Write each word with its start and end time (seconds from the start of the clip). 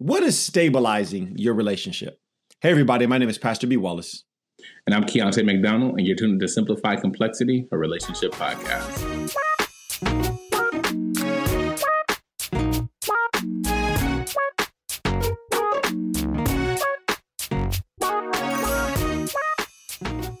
What 0.00 0.22
is 0.22 0.38
stabilizing 0.38 1.32
your 1.36 1.54
relationship? 1.54 2.20
Hey, 2.60 2.70
everybody, 2.70 3.04
my 3.06 3.18
name 3.18 3.28
is 3.28 3.36
Pastor 3.36 3.66
B. 3.66 3.76
Wallace. 3.76 4.22
And 4.86 4.94
I'm 4.94 5.02
Keontae 5.02 5.44
McDonald, 5.44 5.98
and 5.98 6.06
you're 6.06 6.14
tuned 6.14 6.40
to 6.40 6.46
Simplify 6.46 6.94
Complexity, 6.94 7.66
a 7.72 7.76
relationship 7.76 8.30
podcast. 8.30 9.17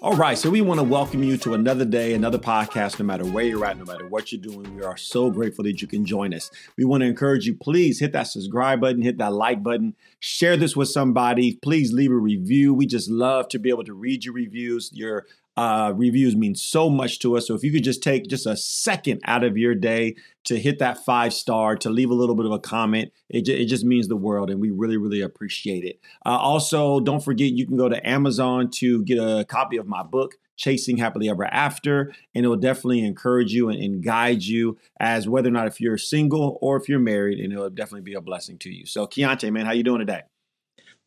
All 0.08 0.16
right, 0.16 0.38
so 0.38 0.48
we 0.48 0.62
want 0.62 0.80
to 0.80 0.84
welcome 0.84 1.22
you 1.22 1.36
to 1.36 1.52
another 1.52 1.84
day, 1.84 2.14
another 2.14 2.38
podcast, 2.38 2.98
no 2.98 3.04
matter 3.04 3.26
where 3.26 3.44
you're 3.44 3.62
at, 3.66 3.76
no 3.76 3.84
matter 3.84 4.08
what 4.08 4.32
you're 4.32 4.40
doing. 4.40 4.74
We 4.74 4.82
are 4.82 4.96
so 4.96 5.30
grateful 5.30 5.64
that 5.64 5.82
you 5.82 5.86
can 5.86 6.06
join 6.06 6.32
us. 6.32 6.50
We 6.78 6.86
want 6.86 7.02
to 7.02 7.06
encourage 7.06 7.44
you, 7.44 7.54
please 7.54 8.00
hit 8.00 8.12
that 8.12 8.22
subscribe 8.22 8.80
button, 8.80 9.02
hit 9.02 9.18
that 9.18 9.34
like 9.34 9.62
button, 9.62 9.94
share 10.18 10.56
this 10.56 10.74
with 10.74 10.88
somebody. 10.88 11.56
Please 11.60 11.92
leave 11.92 12.10
a 12.10 12.16
review. 12.16 12.72
We 12.72 12.86
just 12.86 13.10
love 13.10 13.50
to 13.50 13.58
be 13.58 13.68
able 13.68 13.84
to 13.84 13.92
read 13.92 14.24
your 14.24 14.32
reviews. 14.32 14.90
Your 14.94 15.26
uh, 15.58 15.92
reviews 15.96 16.36
mean 16.36 16.54
so 16.54 16.88
much 16.88 17.18
to 17.18 17.36
us. 17.36 17.48
So 17.48 17.54
if 17.56 17.64
you 17.64 17.72
could 17.72 17.82
just 17.82 18.00
take 18.00 18.28
just 18.28 18.46
a 18.46 18.56
second 18.56 19.20
out 19.24 19.42
of 19.42 19.58
your 19.58 19.74
day 19.74 20.14
to 20.44 20.56
hit 20.56 20.78
that 20.78 21.04
five 21.04 21.34
star, 21.34 21.74
to 21.78 21.90
leave 21.90 22.10
a 22.10 22.14
little 22.14 22.36
bit 22.36 22.46
of 22.46 22.52
a 22.52 22.60
comment, 22.60 23.10
it, 23.28 23.44
ju- 23.44 23.56
it 23.56 23.64
just 23.64 23.84
means 23.84 24.06
the 24.06 24.14
world, 24.14 24.50
and 24.50 24.60
we 24.60 24.70
really, 24.70 24.96
really 24.96 25.20
appreciate 25.20 25.82
it. 25.82 25.98
Uh, 26.24 26.38
also, 26.38 27.00
don't 27.00 27.24
forget 27.24 27.50
you 27.50 27.66
can 27.66 27.76
go 27.76 27.88
to 27.88 28.08
Amazon 28.08 28.70
to 28.74 29.02
get 29.02 29.18
a 29.18 29.44
copy 29.46 29.76
of 29.76 29.88
my 29.88 30.04
book. 30.04 30.36
Chasing 30.56 30.96
Happily 30.96 31.28
Ever 31.28 31.44
After, 31.44 32.12
and 32.34 32.44
it 32.44 32.48
will 32.48 32.56
definitely 32.56 33.04
encourage 33.04 33.52
you 33.52 33.68
and, 33.68 33.80
and 33.80 34.02
guide 34.02 34.42
you 34.42 34.76
as 34.98 35.28
whether 35.28 35.48
or 35.48 35.52
not 35.52 35.68
if 35.68 35.80
you're 35.80 35.96
single 35.96 36.58
or 36.60 36.76
if 36.76 36.88
you're 36.88 36.98
married, 36.98 37.38
and 37.38 37.52
it 37.52 37.56
will 37.56 37.70
definitely 37.70 38.00
be 38.00 38.14
a 38.14 38.20
blessing 38.20 38.58
to 38.58 38.70
you. 38.70 38.84
So, 38.84 39.06
Keontae, 39.06 39.52
man, 39.52 39.66
how 39.66 39.72
you 39.72 39.84
doing 39.84 40.00
today? 40.00 40.22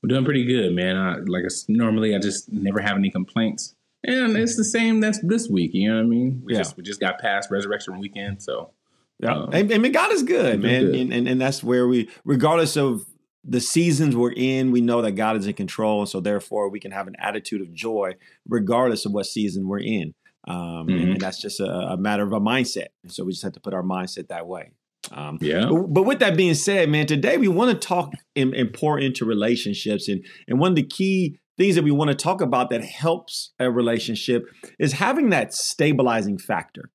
We're 0.02 0.08
doing 0.08 0.24
pretty 0.24 0.46
good, 0.46 0.74
man. 0.74 0.96
I, 0.96 1.16
like 1.28 1.44
I, 1.44 1.50
normally, 1.68 2.16
I 2.16 2.20
just 2.20 2.50
never 2.50 2.80
have 2.80 2.96
any 2.96 3.12
complaints. 3.12 3.76
And 4.04 4.36
it's 4.36 4.56
the 4.58 4.64
same 4.64 5.00
that's 5.00 5.20
this 5.22 5.48
week. 5.48 5.72
You 5.74 5.90
know 5.90 5.98
what 5.98 6.04
I 6.04 6.08
mean? 6.08 6.42
We 6.44 6.54
Yeah. 6.54 6.60
just 6.60 6.78
we 6.78 6.84
just 6.84 7.00
got 7.00 7.20
past 7.20 7.52
Resurrection 7.52 8.00
Weekend, 8.00 8.42
so 8.42 8.72
Yeah, 9.20 9.36
Um, 9.36 9.50
and, 9.54 9.70
and 9.72 9.94
God 9.94 10.12
is 10.12 10.24
good, 10.24 10.62
man, 10.64 10.86
good. 10.86 10.96
And, 10.96 11.14
and 11.14 11.28
and 11.28 11.40
that's 11.42 11.64
where 11.64 11.88
we, 11.88 12.10
regardless 12.26 12.76
of 12.76 13.06
the 13.44 13.60
seasons 13.62 14.16
we're 14.16 14.34
in, 14.36 14.72
we 14.72 14.82
know 14.82 15.02
that 15.04 15.12
God 15.14 15.36
is 15.38 15.46
in 15.48 15.54
control, 15.54 16.00
and 16.02 16.10
so 16.10 16.20
therefore 16.20 16.70
we 16.70 16.80
can 16.80 16.92
have 16.92 17.08
an 17.08 17.16
attitude 17.20 17.62
of 17.62 17.72
joy, 17.74 18.14
regardless 18.48 19.06
of 19.06 19.12
what 19.14 19.26
season 19.28 19.68
we're 19.68 19.80
in. 19.80 20.14
Um, 20.48 20.88
and, 20.90 20.90
Mhm. 20.90 21.12
and 21.12 21.22
that's 21.22 21.40
just 21.40 21.60
a, 21.60 21.70
a 21.94 21.98
matter 21.98 22.24
of 22.24 22.34
a 22.34 22.40
mindset. 22.40 22.88
And 23.04 23.12
so 23.12 23.24
we 23.24 23.32
just 23.32 23.44
have 23.44 23.54
to 23.54 23.60
put 23.60 23.76
our 23.76 23.84
mindset 23.84 24.30
that 24.30 24.48
way. 24.48 24.72
Um, 25.12 25.38
yeah. 25.42 25.68
but, 25.70 25.94
but 25.94 26.04
with 26.04 26.20
that 26.20 26.36
being 26.38 26.54
said, 26.56 26.90
man, 26.90 27.06
today 27.08 27.38
we 27.38 27.48
want 27.48 27.72
to 27.80 27.88
talk 27.88 28.14
and, 28.36 28.54
and 28.56 28.72
pour 28.74 28.98
into 29.00 29.26
relationships, 29.26 30.08
and 30.08 30.24
and 30.48 30.60
one 30.60 30.72
of 30.72 30.76
the 30.76 30.84
key 30.84 31.38
things 31.58 31.76
that 31.76 31.84
we 31.84 31.92
want 31.92 32.10
to 32.10 32.16
talk 32.16 32.42
about 32.42 32.70
that 32.70 32.84
helps 32.84 33.52
a 33.60 33.70
relationship 33.70 34.46
is 34.80 34.94
having 34.94 35.30
that 35.30 35.54
stabilizing 35.54 36.38
factor. 36.38 36.90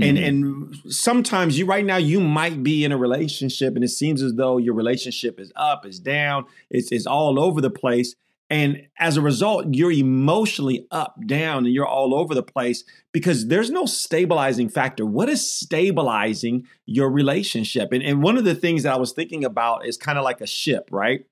And 0.00 0.18
Mhm. 0.18 0.26
and 0.26 0.76
sometimes 0.92 1.56
you 1.56 1.66
right 1.66 1.84
now 1.84 1.98
you 1.98 2.20
might 2.20 2.64
be 2.64 2.84
in 2.84 2.90
a 2.90 2.96
relationship 2.96 3.76
and 3.76 3.84
it 3.84 3.90
seems 3.90 4.22
as 4.22 4.34
though 4.34 4.58
your 4.58 4.74
relationship 4.74 5.38
is 5.38 5.52
up, 5.54 5.86
is 5.86 6.00
down, 6.00 6.46
it's 6.68 6.90
it's 6.90 7.06
all 7.06 7.38
over 7.38 7.60
the 7.60 7.70
place. 7.70 8.16
And 8.50 8.82
as 8.98 9.16
a 9.16 9.22
result, 9.22 9.66
you're 9.72 9.90
emotionally 9.90 10.86
up, 10.90 11.16
down, 11.26 11.64
and 11.64 11.72
you're 11.72 11.86
all 11.86 12.14
over 12.14 12.34
the 12.34 12.42
place 12.42 12.84
because 13.10 13.46
there's 13.46 13.70
no 13.70 13.86
stabilizing 13.86 14.68
factor. 14.68 15.06
What 15.06 15.28
is 15.30 15.50
stabilizing 15.50 16.66
your 16.86 17.10
relationship? 17.10 17.92
And, 17.92 18.02
and 18.02 18.22
one 18.22 18.36
of 18.36 18.44
the 18.44 18.54
things 18.54 18.82
that 18.82 18.92
I 18.92 18.98
was 18.98 19.12
thinking 19.12 19.44
about 19.44 19.86
is 19.86 19.96
kind 19.96 20.18
of 20.18 20.24
like 20.24 20.40
a 20.40 20.46
ship, 20.46 20.88
right? 20.90 21.24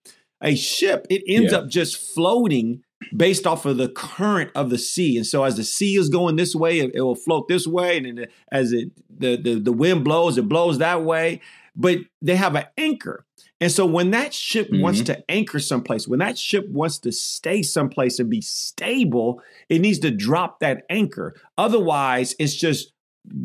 A 0.43 0.55
ship, 0.55 1.07
it 1.09 1.23
ends 1.27 1.53
Yeah. 1.53 1.59
up 1.59 1.69
just 1.69 1.97
floating 1.97 2.83
based 3.17 3.47
off 3.47 3.67
of 3.67 3.77
the 3.77 3.89
current 3.89 4.51
of 4.55 4.71
the 4.71 4.79
sea. 4.79 5.17
And 5.17 5.27
so 5.27 5.45
as 5.45 5.57
the 5.57 5.65
sea 5.65 5.97
is 5.97 6.09
going 6.09 6.37
this 6.37 6.55
way, 6.55 6.81
it, 6.81 6.93
it 6.95 7.03
will 7.03 7.17
float 7.17 7.49
this 7.49 7.67
way. 7.67 7.99
And 7.99 8.19
then 8.19 8.27
as 8.51 8.73
it 8.73 8.91
the, 9.09 9.37
the 9.37 9.61
the 9.61 9.73
wind 9.73 10.05
blows, 10.05 10.39
it 10.39 10.49
blows 10.49 10.79
that 10.79 11.03
way. 11.03 11.41
But 11.75 11.99
they 12.21 12.37
have 12.37 12.55
an 12.55 12.67
anchor. 12.77 13.25
And 13.61 13.71
so 13.71 13.87
when 13.87 14.11
that 14.11 14.35
ship 14.35 14.69
wants 14.73 15.01
mm-hmm. 15.03 15.15
to 15.15 15.31
anchor 15.31 15.61
someplace, 15.61 16.09
when 16.09 16.19
that 16.19 16.37
ship 16.37 16.69
wants 16.69 16.99
to 16.99 17.13
stay 17.13 17.63
someplace 17.63 18.19
and 18.19 18.29
be 18.29 18.41
stable, 18.41 19.41
it 19.69 19.81
needs 19.81 20.01
to 20.01 20.11
drop 20.11 20.59
that 20.61 20.83
anchor. 20.91 21.35
Otherwise, 21.57 22.35
it's 22.41 22.57
just 22.57 22.93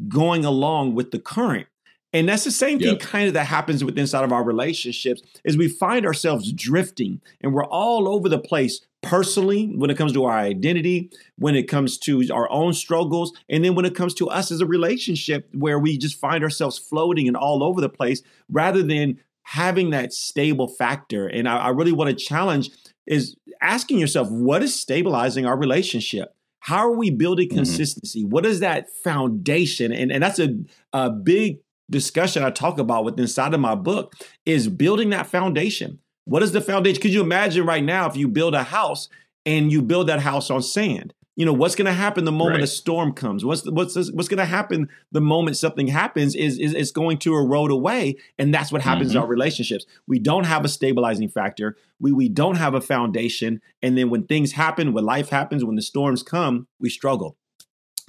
going 0.08 0.44
along 0.44 0.96
with 0.96 1.12
the 1.12 1.20
current. 1.20 1.68
And 2.14 2.28
that's 2.28 2.46
the 2.46 2.52
same 2.52 2.80
thing 2.80 2.98
kind 2.98 3.28
of 3.28 3.34
that 3.34 3.46
happens 3.48 3.84
with 3.84 3.98
inside 3.98 4.24
of 4.24 4.32
our 4.32 4.44
relationships 4.44 5.22
is 5.44 5.58
we 5.58 5.68
find 5.68 6.06
ourselves 6.06 6.52
drifting 6.54 7.22
and 7.42 7.54
we're 7.54 7.66
all 7.66 8.08
over 8.08 8.30
the 8.30 8.40
place 8.40 8.82
personally 9.02 9.68
when 9.76 9.90
it 9.90 9.98
comes 9.98 10.14
to 10.14 10.24
our 10.24 10.38
identity, 10.38 11.12
when 11.38 11.54
it 11.56 11.64
comes 11.64 11.98
to 12.00 12.24
our 12.34 12.50
own 12.50 12.74
struggles, 12.74 13.34
and 13.50 13.64
then 13.64 13.76
when 13.76 13.86
it 13.86 13.94
comes 13.94 14.14
to 14.16 14.30
us 14.30 14.52
as 14.52 14.62
a 14.62 14.66
relationship 14.66 15.50
where 15.54 15.78
we 15.80 15.98
just 15.98 16.20
find 16.20 16.44
ourselves 16.44 16.78
floating 16.78 17.28
and 17.28 17.36
all 17.38 17.62
over 17.62 17.82
the 17.82 17.90
place 17.90 18.22
rather 18.50 18.82
than 18.82 19.20
having 19.44 19.92
that 19.92 20.14
stable 20.14 20.68
factor. 20.68 21.28
And 21.28 21.48
I, 21.48 21.58
I 21.58 21.70
really 21.70 21.92
want 21.92 22.10
to 22.10 22.16
challenge 22.26 22.70
is 23.06 23.36
asking 23.62 24.00
yourself, 24.00 24.30
what 24.30 24.64
is 24.64 24.80
stabilizing 24.80 25.46
our 25.46 25.58
relationship? 25.58 26.34
How 26.60 26.80
are 26.80 26.96
we 26.96 27.10
building 27.12 27.50
Mhm. 27.50 27.56
consistency? 27.56 28.26
What 28.26 28.46
is 28.46 28.60
that 28.62 28.90
foundation? 29.04 29.92
And, 29.92 30.12
and 30.12 30.22
that's 30.24 30.40
a, 30.40 30.50
a 30.92 31.10
big 31.10 31.60
discussion 31.90 32.44
I 32.44 32.52
talk 32.52 32.80
about 32.80 33.06
with 33.06 33.20
inside 33.20 33.54
of 33.54 33.60
my 33.60 33.76
book 33.76 34.14
is 34.46 34.68
building 34.68 35.10
that 35.12 35.28
foundation. 35.28 36.00
What 36.26 36.44
is 36.44 36.52
the 36.52 36.62
foundation? 36.62 37.02
Could 37.02 37.14
you 37.14 37.22
imagine 37.22 37.66
right 37.66 37.84
now 37.84 38.08
if 38.10 38.18
you 38.18 38.28
build 38.28 38.54
a 38.54 38.64
house 38.64 39.08
and 39.46 39.72
you 39.72 39.82
build 39.82 40.08
that 40.10 40.20
house 40.22 40.50
on 40.50 40.62
sand? 40.62 41.14
You 41.38 41.46
know 41.46 41.54
what's 41.54 41.76
going 41.76 41.86
to 41.86 41.94
happen 41.94 42.26
the 42.26 42.32
moment 42.32 42.56
Right. 42.56 42.64
a 42.64 42.68
storm 42.68 43.14
comes. 43.14 43.46
What's 43.46 43.64
what's 43.70 43.96
what's 44.12 44.28
going 44.28 44.40
to 44.40 44.46
happen 44.46 44.90
the 45.12 45.22
moment 45.22 45.56
something 45.56 45.86
happens 45.88 46.34
is, 46.36 46.58
is 46.58 46.74
it's 46.74 46.90
going 46.92 47.20
to 47.20 47.36
erode 47.36 47.70
away, 47.70 48.16
and 48.40 48.52
that's 48.52 48.72
what 48.72 48.82
happens 48.82 49.12
in 49.12 49.18
Mhm. 49.18 49.22
our 49.22 49.28
relationships. 49.28 49.86
We 50.08 50.18
don't 50.18 50.46
have 50.46 50.66
a 50.66 50.68
stabilizing 50.68 51.30
factor. 51.30 51.78
We 52.00 52.12
we 52.12 52.28
don't 52.28 52.56
have 52.56 52.74
a 52.74 52.82
foundation, 52.82 53.62
and 53.84 53.96
then 53.96 54.10
when 54.10 54.24
things 54.24 54.54
happen, 54.54 54.94
when 54.94 55.06
life 55.06 55.30
happens, 55.30 55.64
when 55.64 55.76
the 55.76 55.84
storms 55.84 56.24
come, 56.24 56.66
we 56.80 56.90
struggle. 56.90 57.38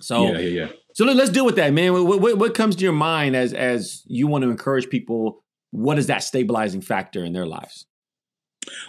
So 0.01 0.23
yeah, 0.33 0.39
yeah, 0.39 0.49
yeah. 0.61 0.69
So 0.99 1.05
let- 1.05 1.15
let's 1.15 1.31
deal 1.31 1.47
with 1.47 1.55
that, 1.55 1.73
man. 1.73 1.93
What, 1.93 2.21
what, 2.21 2.39
what 2.39 2.55
comes 2.55 2.75
to 2.75 2.83
your 2.83 2.93
mind 2.93 3.37
as 3.37 3.53
as 3.53 4.03
you 4.09 4.27
want 4.27 4.43
to 4.43 4.51
encourage 4.51 4.91
people? 4.91 5.45
What 5.71 5.97
is 5.97 6.09
that 6.09 6.25
stabilizing 6.25 6.81
factor 6.81 7.25
in 7.25 7.33
their 7.33 7.47
lives? 7.47 7.87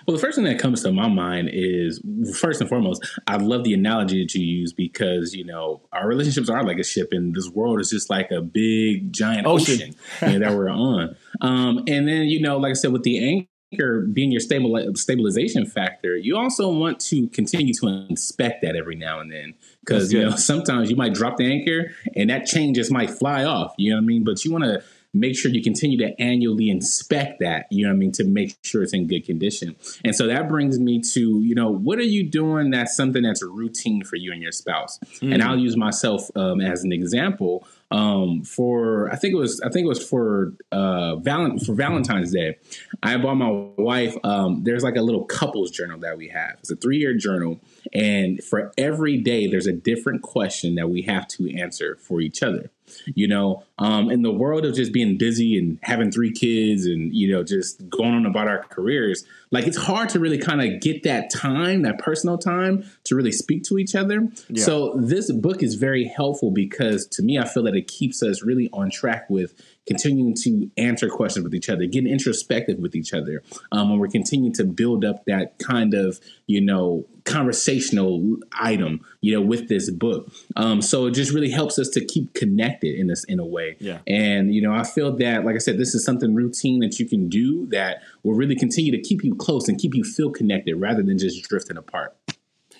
Well, 0.08 0.18
the 0.18 0.20
first 0.20 0.36
thing 0.36 0.46
that 0.46 0.58
comes 0.58 0.81
to 0.81 0.92
my 0.92 1.08
mind 1.08 1.52
is 1.53 2.02
first 2.40 2.62
and 2.62 2.68
foremost, 2.68 3.08
I 3.28 3.38
love 3.38 3.64
the 3.64 3.75
analogy 3.75 4.24
that 4.24 4.34
you 4.34 4.44
use 4.44 4.74
because 4.74 5.36
you 5.36 5.46
know 5.46 5.84
our 5.94 6.08
relationships 6.08 6.50
are 6.50 6.64
like 6.64 6.80
a 6.80 6.84
ship, 6.84 7.09
and 7.12 7.36
this 7.36 7.47
world 7.47 7.80
is 7.80 7.92
just 7.92 8.09
like 8.09 8.31
a 8.31 8.41
big 8.41 9.14
giant 9.14 9.46
Ocean. 9.46 9.76
ocean, 9.76 10.34
you 10.34 10.40
know, 10.40 10.50
that 10.50 10.58
we're 10.58 10.70
on. 10.70 11.16
Um, 11.41 11.84
and 11.88 12.06
then 12.08 12.24
you 12.24 12.41
know, 12.41 12.58
like 12.58 12.72
I 12.72 12.74
said, 12.74 12.91
with 12.91 13.03
the 13.03 13.47
anchor 13.72 14.02
being 14.02 14.31
your 14.31 14.40
stable 14.40 14.78
stabilization 14.96 15.66
factor, 15.66 16.16
you 16.16 16.38
also 16.38 16.72
want 16.72 17.00
to 17.00 17.28
continue 17.30 17.74
to 17.74 17.88
inspect 18.09 18.62
that 18.62 18.75
every 18.75 18.96
now 18.96 19.19
and 19.19 19.31
then 19.31 19.53
because 19.81 20.12
you 20.12 20.22
know 20.22 20.35
sometimes 20.35 20.90
you 20.90 20.96
might 20.96 21.13
drop 21.13 21.38
the 21.38 21.46
anchor 21.46 21.91
and 22.16 22.29
that 22.29 22.46
chain 22.46 22.74
just 22.74 22.91
might 22.91 23.09
fly 23.09 23.44
off. 23.44 23.74
You 23.78 23.91
know 23.91 23.97
what 23.97 24.03
I 24.03 24.06
mean? 24.06 24.24
But 24.24 24.44
you 24.44 24.52
want 24.52 24.63
to 24.66 24.84
make 25.13 25.35
sure 25.35 25.50
you 25.50 25.63
continue 25.63 25.97
to 25.97 26.22
annually 26.22 26.69
inspect 26.69 27.40
that, 27.40 27.66
you 27.72 27.84
know 27.84 27.90
what 27.90 27.96
I 27.96 27.97
mean, 27.97 28.12
to 28.13 28.24
make 28.24 28.56
sure 28.63 28.84
it's 28.84 28.94
in 28.94 29.08
good 29.08 29.25
condition. 29.25 29.75
And 30.06 30.16
so 30.16 30.28
that 30.28 30.47
brings 30.47 30.79
me 30.79 31.02
to, 31.13 31.41
you 31.41 31.56
know, 31.56 31.69
what 31.72 31.97
are 31.97 32.03
you 32.03 32.29
doing 32.29 32.69
that's 32.69 32.96
something 32.96 33.24
that's 33.24 33.41
a 33.41 33.47
routine 33.47 34.03
for 34.03 34.18
you 34.18 34.31
and 34.31 34.41
your 34.41 34.52
spouse? 34.52 35.00
And 35.34 35.41
I'll 35.41 35.58
use 35.58 35.75
myself 35.75 36.29
um, 36.35 36.62
as 36.62 36.84
an 36.84 36.91
example. 36.91 37.68
Um, 37.91 38.44
for 38.44 39.11
I 39.11 39.16
think 39.16 39.33
it 39.33 39.38
was 39.38 39.59
I 39.61 39.69
think 39.69 39.85
it 39.85 39.89
was 39.89 40.07
for 40.07 40.53
uh 40.72 41.16
Valent 41.17 41.66
for 41.66 41.73
Valentine's 41.73 42.31
Day, 42.31 42.57
I 43.01 43.17
bought 43.17 43.35
my 43.35 43.50
wife. 43.77 44.16
Um, 44.23 44.63
there's 44.63 44.84
like 44.84 44.96
a 44.96 45.02
little 45.02 45.25
couples 45.25 45.72
journal 45.72 45.99
that 46.02 46.17
we 46.17 46.28
have. 46.29 46.58
It's 46.59 46.72
a 46.72 46.75
three 46.75 46.97
year 46.97 47.16
journal, 47.16 47.59
and 47.93 48.43
for 48.43 48.72
every 48.78 49.17
day, 49.17 49.47
there's 49.47 49.67
a 49.67 49.73
different 49.73 50.22
question 50.22 50.75
that 50.75 50.90
we 50.90 51.02
have 51.03 51.28
to 51.29 51.58
answer 51.58 51.97
for 51.99 52.22
each 52.22 52.43
other. 52.43 52.69
You 53.16 53.28
know, 53.28 53.64
um, 53.78 54.09
in 54.09 54.22
the 54.22 54.32
world 54.32 54.66
of 54.66 54.76
just 54.76 54.91
being 54.91 55.18
busy 55.18 55.58
and 55.58 55.80
having 55.84 56.12
three 56.12 56.32
kids 56.32 56.86
and 56.86 57.14
you 57.14 57.32
know 57.32 57.44
just 57.44 57.90
going 57.90 58.14
on 58.14 58.26
about 58.26 58.47
our 58.47 58.64
careers, 58.64 59.24
like 59.52 59.68
it's 59.68 59.78
hard 59.78 60.09
to 60.09 60.20
really 60.20 60.38
kind 60.38 60.62
of 60.62 60.82
get 60.82 61.03
that 61.03 61.30
time, 61.30 61.82
that 61.84 62.00
personal 62.00 62.38
time, 62.38 62.84
to 63.06 63.16
really 63.16 63.32
speak 63.32 63.64
to 63.64 63.78
each 63.78 63.96
other. 63.96 64.28
Yeah. 64.50 64.64
So 64.64 64.94
this 64.96 65.32
book 65.32 65.64
is 65.64 65.76
very 65.76 66.06
helpful 66.06 66.52
because 66.52 67.08
to 67.08 67.24
me, 67.24 67.38
I 67.38 67.47
feel 67.47 67.64
that 67.64 67.76
it 67.76 67.88
keeps 67.88 68.22
us 68.22 68.44
really 68.44 68.70
on 68.74 68.90
track 68.90 69.30
with 69.30 69.53
continuing 69.90 70.36
to 70.36 70.70
answer 70.78 71.09
questions 71.09 71.44
with 71.44 71.56
each 71.56 71.70
other, 71.70 71.86
getting 71.86 72.12
introspective 72.12 72.78
with 72.78 72.96
each 72.96 73.14
other, 73.14 73.44
um, 73.72 73.91
and 73.91 74.00
we're 74.00 74.08
continuing 74.08 74.53
to 74.53 74.64
build 74.64 75.03
up 75.03 75.26
that 75.26 75.58
kind 75.58 75.94
of 75.94 76.20
you 76.46 76.62
know 76.62 77.06
conversational 77.26 78.38
item, 78.53 79.02
you 79.22 79.34
know, 79.34 79.41
with 79.41 79.68
this 79.68 79.90
book. 79.90 80.32
Um, 80.56 80.82
so 80.82 81.08
it 81.08 81.12
just 81.12 81.32
really 81.32 81.52
helps 81.52 81.78
us 81.78 81.90
to 81.90 82.03
keep 82.03 82.34
connected 82.34 82.96
in 83.00 83.08
this 83.08 83.24
in 83.26 83.40
a 83.40 83.46
way. 83.46 83.78
Yeah. 83.80 84.00
And 84.08 84.53
you 84.53 84.62
know, 84.62 84.74
I 84.74 84.84
feel 84.84 85.16
that, 85.18 85.46
like 85.46 85.56
I 85.56 85.59
said, 85.59 85.78
this 85.78 85.96
is 85.96 86.03
something 86.03 86.36
routine 86.36 86.80
that 86.82 87.00
you 87.00 87.08
can 87.08 87.30
do 87.30 87.66
that 87.68 88.02
will 88.24 88.34
really 88.34 88.56
continue 88.56 88.91
to 88.91 89.02
keep 89.02 89.24
you 89.24 89.36
close 89.36 89.68
and 89.68 89.80
keep 89.80 89.96
you 89.96 90.03
feel 90.03 90.32
connected 90.32 90.76
rather 90.76 91.03
than 91.03 91.18
just 91.18 91.44
drifting 91.47 91.78
apart. 91.78 92.16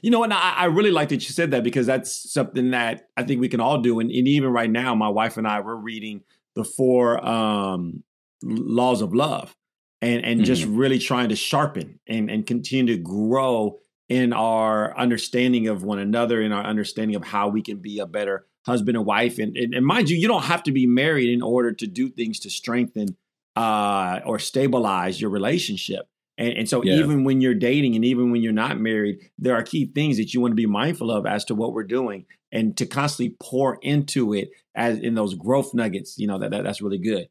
You 0.02 0.12
know, 0.12 0.24
and 0.24 0.34
I, 0.34 0.54
I 0.56 0.66
really 0.66 0.92
like 0.92 1.10
that 1.10 1.16
you 1.16 1.34
said 1.34 1.52
that 1.52 1.64
because 1.64 1.86
that's 1.86 2.32
something 2.32 2.72
that 2.72 3.10
I 3.18 3.24
think 3.24 3.42
we 3.42 3.50
can 3.50 3.60
all 3.60 3.82
do. 3.82 4.00
And, 4.00 4.10
and 4.10 4.28
even 4.28 4.50
right 4.52 4.70
now, 4.70 4.96
my 4.96 5.10
wife 5.10 5.38
and 5.38 5.46
I 5.48 5.60
we're 5.60 5.76
reading 5.76 6.22
the 6.60 6.66
four 6.66 7.26
um, 7.26 8.04
laws 8.44 9.02
of 9.02 9.14
love, 9.14 9.56
and 10.02 10.26
and 10.26 10.40
mm-hmm. 10.40 10.46
just 10.46 10.66
really 10.66 11.00
trying 11.00 11.30
to 11.30 11.36
sharpen 11.36 12.00
and 12.08 12.30
and 12.30 12.46
continue 12.46 12.96
to 12.96 13.02
grow 13.02 13.80
in 14.10 14.34
our 14.34 14.98
understanding 14.98 15.68
of 15.68 15.84
one 15.84 16.00
another, 16.00 16.42
in 16.42 16.52
our 16.52 16.64
understanding 16.64 17.16
of 17.16 17.24
how 17.24 17.48
we 17.48 17.62
can 17.62 17.78
be 17.78 18.00
a 18.00 18.06
better 18.06 18.46
husband 18.66 18.98
and 18.98 19.06
wife. 19.06 19.38
And, 19.38 19.56
and, 19.56 19.74
and 19.74 19.86
mind 19.86 20.10
you, 20.10 20.18
you 20.18 20.28
don't 20.28 20.44
have 20.44 20.64
to 20.64 20.72
be 20.72 20.88
married 20.88 21.30
in 21.30 21.42
order 21.42 21.72
to 21.74 21.88
do 21.88 22.10
things 22.10 22.40
to 22.42 22.50
strengthen 22.50 23.16
uh, 23.56 24.20
or 24.26 24.40
stabilize 24.40 25.22
your 25.22 25.30
relationship. 25.30 26.09
And, 26.40 26.60
and 26.60 26.70
so, 26.70 26.82
yeah. 26.84 26.94
even 26.94 27.26
when 27.26 27.42
you're 27.42 27.54
dating 27.54 27.96
and 27.96 28.06
even 28.06 28.32
when 28.32 28.42
you're 28.42 28.54
not 28.54 28.80
married, 28.80 29.20
there 29.38 29.56
are 29.56 29.62
key 29.62 29.92
things 29.94 30.18
that 30.18 30.34
you 30.34 30.40
want 30.40 30.54
to 30.54 30.56
be 30.56 30.66
mindful 30.66 31.12
of 31.12 31.26
as 31.26 31.44
to 31.46 31.56
what 31.56 31.74
we're 31.74 31.84
doing 31.84 32.26
and 32.52 32.76
to 32.78 32.86
constantly 32.86 33.36
pour 33.42 33.78
into 33.82 34.34
it 34.34 34.50
as 34.74 34.98
in 35.00 35.16
those 35.16 35.36
growth 35.36 35.74
nuggets. 35.74 36.18
You 36.18 36.28
know, 36.28 36.40
that, 36.40 36.52
that 36.52 36.64
that's 36.64 36.82
really 36.82 36.98
good. 36.98 37.28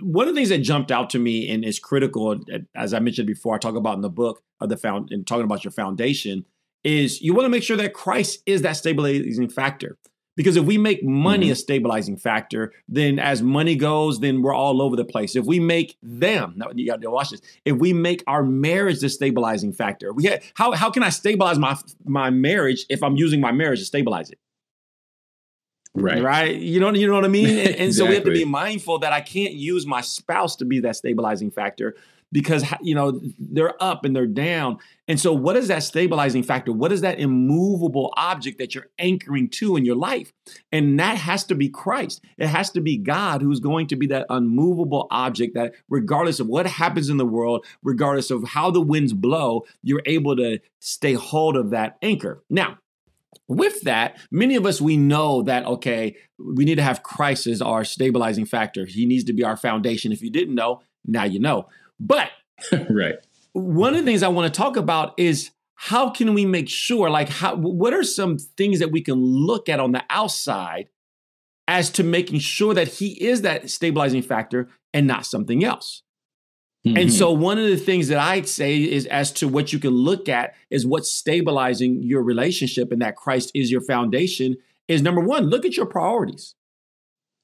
One 0.00 0.28
of 0.28 0.34
the 0.34 0.38
things 0.38 0.50
that 0.50 0.58
jumped 0.58 0.92
out 0.92 1.10
to 1.10 1.18
me 1.18 1.50
and 1.50 1.64
is 1.64 1.80
critical, 1.80 2.40
as 2.76 2.94
I 2.94 3.00
mentioned 3.00 3.26
before, 3.26 3.56
I 3.56 3.58
talk 3.58 3.74
about 3.74 3.96
in 3.96 4.00
the 4.00 4.08
book 4.08 4.42
of 4.60 4.68
the 4.68 4.76
found 4.76 5.10
and 5.10 5.26
talking 5.26 5.44
about 5.44 5.64
your 5.64 5.72
foundation, 5.72 6.46
is 6.84 7.20
you 7.20 7.34
want 7.34 7.46
to 7.46 7.50
make 7.50 7.64
sure 7.64 7.76
that 7.76 7.94
Christ 7.94 8.42
is 8.46 8.62
that 8.62 8.76
stabilizing 8.76 9.48
factor. 9.48 9.98
Because 10.34 10.56
if 10.56 10.64
we 10.64 10.78
make 10.78 11.04
money 11.04 11.46
mm-hmm. 11.46 11.52
a 11.52 11.56
stabilizing 11.56 12.16
factor, 12.16 12.72
then 12.88 13.18
as 13.18 13.42
money 13.42 13.76
goes, 13.76 14.20
then 14.20 14.40
we're 14.40 14.54
all 14.54 14.80
over 14.80 14.96
the 14.96 15.04
place. 15.04 15.36
If 15.36 15.44
we 15.44 15.60
make 15.60 15.98
them, 16.02 16.54
now 16.56 16.70
you 16.74 16.86
got 16.86 17.02
to 17.02 17.10
watch 17.10 17.30
this. 17.30 17.42
If 17.64 17.76
we 17.76 17.92
make 17.92 18.24
our 18.26 18.42
marriage 18.42 19.00
the 19.00 19.10
stabilizing 19.10 19.72
factor, 19.72 20.12
we 20.12 20.24
have, 20.24 20.42
how 20.54 20.72
how 20.72 20.90
can 20.90 21.02
I 21.02 21.10
stabilize 21.10 21.58
my 21.58 21.76
my 22.04 22.30
marriage 22.30 22.86
if 22.88 23.02
I'm 23.02 23.16
using 23.16 23.40
my 23.40 23.52
marriage 23.52 23.80
to 23.80 23.84
stabilize 23.84 24.30
it? 24.30 24.38
Right. 25.94 26.22
Right. 26.22 26.56
You 26.56 26.80
know, 26.80 26.92
you 26.94 27.06
know 27.06 27.14
what 27.14 27.24
I 27.24 27.28
mean? 27.28 27.48
And, 27.48 27.58
and 27.58 27.68
exactly. 27.68 27.92
so 27.92 28.06
we 28.06 28.14
have 28.14 28.24
to 28.24 28.30
be 28.30 28.46
mindful 28.46 29.00
that 29.00 29.12
I 29.12 29.20
can't 29.20 29.52
use 29.52 29.86
my 29.86 30.00
spouse 30.00 30.56
to 30.56 30.64
be 30.64 30.80
that 30.80 30.96
stabilizing 30.96 31.50
factor 31.50 31.94
because 32.32 32.64
you 32.80 32.94
know 32.94 33.20
they're 33.38 33.80
up 33.82 34.04
and 34.04 34.16
they're 34.16 34.26
down 34.26 34.78
and 35.06 35.20
so 35.20 35.32
what 35.32 35.56
is 35.56 35.68
that 35.68 35.82
stabilizing 35.82 36.42
factor 36.42 36.72
what 36.72 36.90
is 36.90 37.02
that 37.02 37.20
immovable 37.20 38.12
object 38.16 38.58
that 38.58 38.74
you're 38.74 38.88
anchoring 38.98 39.48
to 39.48 39.76
in 39.76 39.84
your 39.84 39.94
life 39.94 40.32
and 40.72 40.98
that 40.98 41.18
has 41.18 41.44
to 41.44 41.54
be 41.54 41.68
christ 41.68 42.24
it 42.38 42.48
has 42.48 42.70
to 42.70 42.80
be 42.80 42.96
god 42.96 43.42
who's 43.42 43.60
going 43.60 43.86
to 43.86 43.96
be 43.96 44.06
that 44.06 44.26
unmovable 44.30 45.06
object 45.10 45.54
that 45.54 45.74
regardless 45.88 46.40
of 46.40 46.48
what 46.48 46.66
happens 46.66 47.08
in 47.08 47.18
the 47.18 47.26
world 47.26 47.64
regardless 47.82 48.30
of 48.30 48.42
how 48.48 48.70
the 48.70 48.80
winds 48.80 49.12
blow 49.12 49.62
you're 49.82 50.02
able 50.06 50.34
to 50.34 50.58
stay 50.80 51.12
hold 51.12 51.56
of 51.56 51.70
that 51.70 51.96
anchor 52.02 52.42
now 52.48 52.78
with 53.48 53.82
that, 53.82 54.18
many 54.30 54.56
of 54.56 54.66
us 54.66 54.80
we 54.80 54.96
know 54.96 55.42
that 55.42 55.66
okay, 55.66 56.16
we 56.38 56.64
need 56.64 56.76
to 56.76 56.82
have 56.82 57.02
Christ 57.02 57.46
as 57.46 57.60
our 57.60 57.84
stabilizing 57.84 58.46
factor. 58.46 58.86
He 58.86 59.04
needs 59.04 59.24
to 59.24 59.32
be 59.32 59.44
our 59.44 59.56
foundation. 59.56 60.12
If 60.12 60.22
you 60.22 60.30
didn't 60.30 60.54
know, 60.54 60.80
now 61.04 61.24
you 61.24 61.38
know. 61.38 61.68
But 61.98 62.30
right. 62.90 63.16
One 63.52 63.94
of 63.94 64.00
the 64.00 64.10
things 64.10 64.22
I 64.22 64.28
want 64.28 64.52
to 64.52 64.56
talk 64.56 64.76
about 64.76 65.14
is 65.18 65.50
how 65.74 66.10
can 66.10 66.32
we 66.32 66.46
make 66.46 66.68
sure 66.68 67.10
like 67.10 67.28
how 67.28 67.56
what 67.56 67.92
are 67.92 68.04
some 68.04 68.38
things 68.38 68.78
that 68.78 68.92
we 68.92 69.02
can 69.02 69.16
look 69.22 69.68
at 69.68 69.80
on 69.80 69.92
the 69.92 70.02
outside 70.10 70.88
as 71.68 71.90
to 71.90 72.02
making 72.02 72.38
sure 72.38 72.74
that 72.74 72.88
he 72.88 73.22
is 73.24 73.42
that 73.42 73.70
stabilizing 73.70 74.22
factor 74.22 74.68
and 74.92 75.06
not 75.06 75.26
something 75.26 75.64
else. 75.64 76.02
Mm-hmm. 76.86 76.96
And 76.96 77.12
so 77.12 77.30
one 77.30 77.58
of 77.58 77.64
the 77.64 77.76
things 77.76 78.08
that 78.08 78.18
I'd 78.18 78.48
say 78.48 78.82
is 78.82 79.06
as 79.06 79.30
to 79.32 79.46
what 79.46 79.72
you 79.72 79.78
can 79.78 79.92
look 79.92 80.28
at 80.28 80.54
is 80.70 80.84
what's 80.84 81.10
stabilizing 81.10 82.02
your 82.02 82.22
relationship 82.22 82.90
and 82.90 83.00
that 83.02 83.16
Christ 83.16 83.52
is 83.54 83.70
your 83.70 83.82
foundation 83.82 84.56
is 84.88 85.00
number 85.00 85.20
1, 85.20 85.44
look 85.44 85.64
at 85.64 85.76
your 85.76 85.86
priorities. 85.86 86.54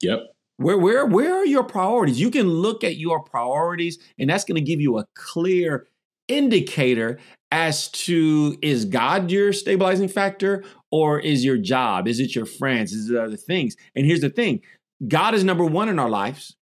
Yep. 0.02 0.20
Where 0.58 0.76
where 0.76 1.06
where 1.06 1.34
are 1.34 1.46
your 1.46 1.64
priorities? 1.64 2.20
You 2.20 2.30
can 2.30 2.48
look 2.48 2.84
at 2.84 2.96
your 2.96 3.22
priorities 3.22 3.98
and 4.18 4.28
that's 4.28 4.44
going 4.44 4.56
to 4.56 4.60
give 4.60 4.80
you 4.80 4.98
a 4.98 5.06
clear 5.14 5.86
indicator 6.26 7.18
as 7.50 7.88
to 7.88 8.58
is 8.60 8.84
God 8.84 9.30
your 9.30 9.52
stabilizing 9.52 10.08
factor 10.08 10.64
or 10.90 11.20
is 11.20 11.44
your 11.44 11.58
job? 11.58 12.08
Is 12.08 12.20
it 12.20 12.34
your 12.34 12.44
friends? 12.44 12.92
Is 12.92 13.08
it 13.08 13.16
other 13.16 13.36
things? 13.36 13.76
And 13.94 14.04
here's 14.04 14.20
the 14.20 14.30
thing. 14.30 14.60
God 15.06 15.34
is 15.34 15.44
number 15.44 15.64
1 15.64 15.88
in 15.88 15.98
our 15.98 16.10
lives 16.10 16.56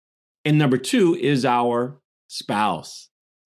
and 0.45 0.59
number 0.59 0.77
2 0.77 1.17
is 1.17 1.45
our 1.45 1.99
spouse. 2.29 3.09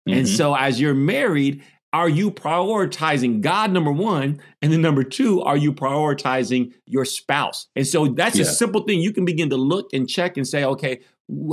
Mm-hmm. 0.08 0.20
And 0.20 0.30
so 0.30 0.54
as 0.54 0.80
you're 0.80 0.94
married, 0.94 1.64
are 1.94 2.10
you 2.10 2.32
prioritizing 2.32 3.42
God, 3.42 3.72
number 3.72 3.92
one? 3.92 4.42
And 4.62 4.72
then 4.74 4.82
number 4.82 5.04
two, 5.04 5.42
are 5.42 5.58
you 5.58 5.72
prioritizing 5.72 6.74
your 6.86 7.06
spouse? 7.06 7.68
And 7.76 7.88
so 7.88 8.08
that's 8.08 8.36
yeah. 8.36 8.44
a 8.44 8.46
simple 8.46 8.82
thing. 8.82 9.00
You 9.00 9.14
can 9.14 9.26
begin 9.26 9.50
to 9.52 9.58
look 9.58 9.94
and 9.94 10.08
check 10.08 10.38
and 10.38 10.48
say, 10.48 10.64
okay, 10.66 11.00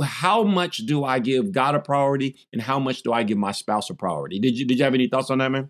how 0.03 0.43
much 0.43 0.77
do 0.79 1.03
I 1.03 1.19
give 1.19 1.51
God 1.51 1.75
a 1.75 1.79
priority 1.79 2.37
and 2.51 2.61
how 2.61 2.79
much 2.79 3.03
do 3.03 3.13
I 3.13 3.23
give 3.23 3.37
my 3.37 3.51
spouse 3.51 3.89
a 3.89 3.93
priority? 3.93 4.39
Did 4.39 4.57
you 4.57 4.65
did 4.65 4.77
you 4.77 4.83
have 4.83 4.93
any 4.93 5.07
thoughts 5.07 5.29
on 5.29 5.39
that, 5.39 5.51
man? 5.51 5.69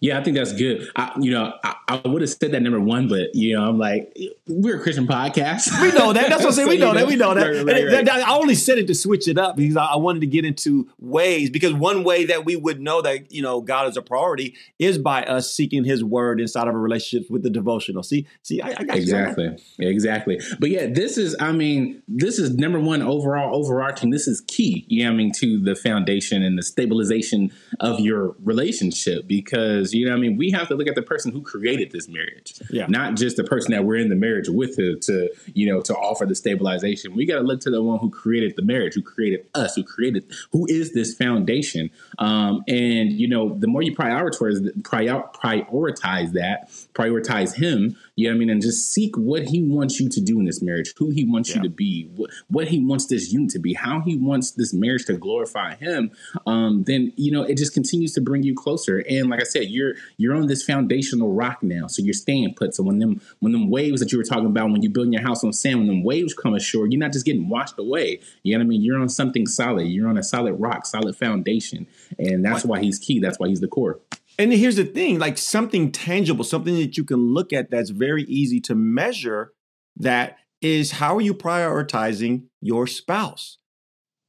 Yeah, 0.00 0.18
I 0.18 0.24
think 0.24 0.36
that's 0.36 0.52
good. 0.52 0.88
I, 0.96 1.12
you 1.20 1.30
know, 1.30 1.54
I, 1.62 1.76
I 1.86 2.08
would 2.08 2.22
have 2.22 2.30
said 2.30 2.50
that 2.52 2.60
number 2.60 2.80
one, 2.80 3.08
but 3.08 3.34
you 3.34 3.54
know, 3.54 3.68
I'm 3.68 3.78
like, 3.78 4.16
we're 4.48 4.78
a 4.78 4.82
Christian 4.82 5.06
podcast. 5.06 5.70
We 5.80 5.96
know 5.96 6.12
that. 6.12 6.28
That's 6.28 6.42
what 6.42 6.48
I'm 6.48 6.52
saying. 6.52 6.68
We 6.68 6.76
know 6.78 6.92
that. 6.92 7.06
We 7.06 7.14
know 7.14 7.34
that. 7.34 7.64
Right, 7.64 7.64
right, 7.64 8.06
right. 8.06 8.08
I 8.08 8.36
only 8.36 8.56
said 8.56 8.78
it 8.78 8.88
to 8.88 8.94
switch 8.94 9.28
it 9.28 9.38
up 9.38 9.56
because 9.56 9.76
I 9.76 9.94
wanted 9.96 10.20
to 10.20 10.26
get 10.26 10.44
into 10.44 10.88
ways. 10.98 11.50
Because 11.50 11.72
one 11.72 12.02
way 12.02 12.24
that 12.24 12.44
we 12.44 12.56
would 12.56 12.80
know 12.80 13.00
that 13.02 13.30
you 13.30 13.42
know 13.42 13.60
God 13.60 13.88
is 13.88 13.96
a 13.96 14.02
priority 14.02 14.56
is 14.80 14.98
by 14.98 15.22
us 15.22 15.54
seeking 15.54 15.84
His 15.84 16.02
Word 16.02 16.40
inside 16.40 16.66
of 16.66 16.74
a 16.74 16.78
relationship 16.78 17.30
with 17.30 17.44
the 17.44 17.50
devotional. 17.50 18.02
See, 18.02 18.26
see, 18.42 18.60
I, 18.60 18.74
I 18.76 18.84
got 18.84 18.96
exactly, 18.96 19.56
you 19.78 19.88
exactly. 19.88 20.40
But 20.58 20.70
yeah, 20.70 20.86
this 20.86 21.16
is. 21.16 21.36
I 21.38 21.52
mean, 21.52 22.02
this 22.08 22.40
is 22.40 22.56
number 22.56 22.80
one 22.80 23.02
overall, 23.02 23.54
overarching. 23.54 24.10
This 24.10 24.26
is 24.26 24.40
key. 24.40 24.84
You 24.88 25.04
know, 25.04 25.12
I 25.12 25.14
mean, 25.14 25.32
to 25.36 25.60
the 25.60 25.76
foundation 25.76 26.42
and 26.42 26.58
the 26.58 26.62
stabilization 26.62 27.52
of 27.78 28.00
your 28.00 28.34
relationship. 28.42 29.28
Because 29.28 29.43
because 29.44 29.92
you 29.92 30.06
know 30.06 30.14
I 30.14 30.16
mean 30.16 30.36
we 30.36 30.50
have 30.50 30.68
to 30.68 30.74
look 30.74 30.88
at 30.88 30.94
the 30.94 31.02
person 31.02 31.32
who 31.32 31.42
created 31.42 31.92
this 31.92 32.08
marriage, 32.08 32.54
yeah. 32.70 32.86
not 32.88 33.16
just 33.16 33.36
the 33.36 33.44
person 33.44 33.72
that 33.72 33.84
we're 33.84 33.96
in 33.96 34.08
the 34.08 34.16
marriage 34.16 34.48
with 34.48 34.76
to, 34.76 34.96
to 34.96 35.30
you 35.52 35.66
know 35.66 35.80
to 35.82 35.94
offer 35.94 36.26
the 36.26 36.34
stabilization. 36.34 37.14
We 37.14 37.26
got 37.26 37.36
to 37.36 37.42
look 37.42 37.60
to 37.60 37.70
the 37.70 37.82
one 37.82 37.98
who 37.98 38.10
created 38.10 38.54
the 38.56 38.62
marriage, 38.62 38.94
who 38.94 39.02
created 39.02 39.46
us, 39.54 39.76
who 39.76 39.84
created 39.84 40.30
who 40.52 40.66
is 40.68 40.92
this 40.92 41.14
foundation. 41.14 41.90
Um, 42.18 42.64
and 42.68 43.12
you 43.12 43.28
know 43.28 43.56
the 43.58 43.66
more 43.66 43.82
you 43.82 43.94
prioritize 43.94 44.84
prior, 44.84 45.22
prioritize 45.34 46.32
that, 46.32 46.70
prioritize 46.94 47.54
him, 47.54 47.96
you 48.16 48.28
know 48.28 48.34
what 48.34 48.36
I 48.36 48.38
mean? 48.38 48.50
And 48.50 48.62
just 48.62 48.92
seek 48.92 49.16
what 49.16 49.44
he 49.44 49.62
wants 49.62 49.98
you 49.98 50.08
to 50.08 50.20
do 50.20 50.38
in 50.38 50.44
this 50.44 50.62
marriage, 50.62 50.94
who 50.96 51.10
he 51.10 51.24
wants 51.24 51.50
yeah. 51.50 51.56
you 51.56 51.62
to 51.64 51.68
be, 51.68 52.10
what, 52.14 52.30
what 52.48 52.68
he 52.68 52.84
wants 52.84 53.06
this 53.06 53.32
unit 53.32 53.50
to 53.50 53.58
be, 53.58 53.74
how 53.74 54.00
he 54.00 54.16
wants 54.16 54.52
this 54.52 54.72
marriage 54.72 55.04
to 55.06 55.14
glorify 55.14 55.74
him. 55.74 56.10
Um, 56.46 56.84
then, 56.84 57.12
you 57.16 57.32
know, 57.32 57.42
it 57.42 57.56
just 57.56 57.74
continues 57.74 58.12
to 58.14 58.20
bring 58.20 58.42
you 58.42 58.54
closer. 58.54 59.04
And 59.08 59.28
like 59.30 59.33
I 59.40 59.44
said, 59.44 59.64
you're 59.68 59.94
you're 60.16 60.34
on 60.34 60.46
this 60.46 60.62
foundational 60.62 61.32
rock 61.32 61.62
now. 61.62 61.86
So 61.86 62.02
you're 62.02 62.14
staying 62.14 62.54
put. 62.54 62.74
So 62.74 62.82
when 62.82 62.98
them 62.98 63.20
when 63.40 63.52
them 63.52 63.70
waves 63.70 64.00
that 64.00 64.12
you 64.12 64.18
were 64.18 64.24
talking 64.24 64.46
about 64.46 64.70
when 64.70 64.82
you're 64.82 64.92
building 64.92 65.12
your 65.12 65.22
house 65.22 65.44
on 65.44 65.52
sand, 65.52 65.78
when 65.78 65.86
them 65.86 66.04
waves 66.04 66.34
come 66.34 66.54
ashore, 66.54 66.86
you're 66.86 67.00
not 67.00 67.12
just 67.12 67.26
getting 67.26 67.48
washed 67.48 67.78
away. 67.78 68.20
You 68.42 68.54
know 68.54 68.60
what 68.60 68.66
I 68.66 68.68
mean? 68.68 68.82
You're 68.82 69.00
on 69.00 69.08
something 69.08 69.46
solid. 69.46 69.84
You're 69.84 70.08
on 70.08 70.18
a 70.18 70.22
solid 70.22 70.54
rock, 70.54 70.86
solid 70.86 71.16
foundation. 71.16 71.86
And 72.18 72.44
that's 72.44 72.64
why 72.64 72.80
he's 72.80 72.98
key. 72.98 73.20
That's 73.20 73.38
why 73.38 73.48
he's 73.48 73.60
the 73.60 73.68
core. 73.68 74.00
And 74.38 74.52
here's 74.52 74.76
the 74.76 74.84
thing 74.84 75.18
like 75.18 75.38
something 75.38 75.92
tangible, 75.92 76.44
something 76.44 76.74
that 76.76 76.96
you 76.96 77.04
can 77.04 77.32
look 77.32 77.52
at 77.52 77.70
that's 77.70 77.90
very 77.90 78.24
easy 78.24 78.60
to 78.62 78.74
measure 78.74 79.52
that 79.96 80.38
is 80.60 80.92
how 80.92 81.16
are 81.16 81.20
you 81.20 81.34
prioritizing 81.34 82.44
your 82.60 82.86
spouse? 82.86 83.58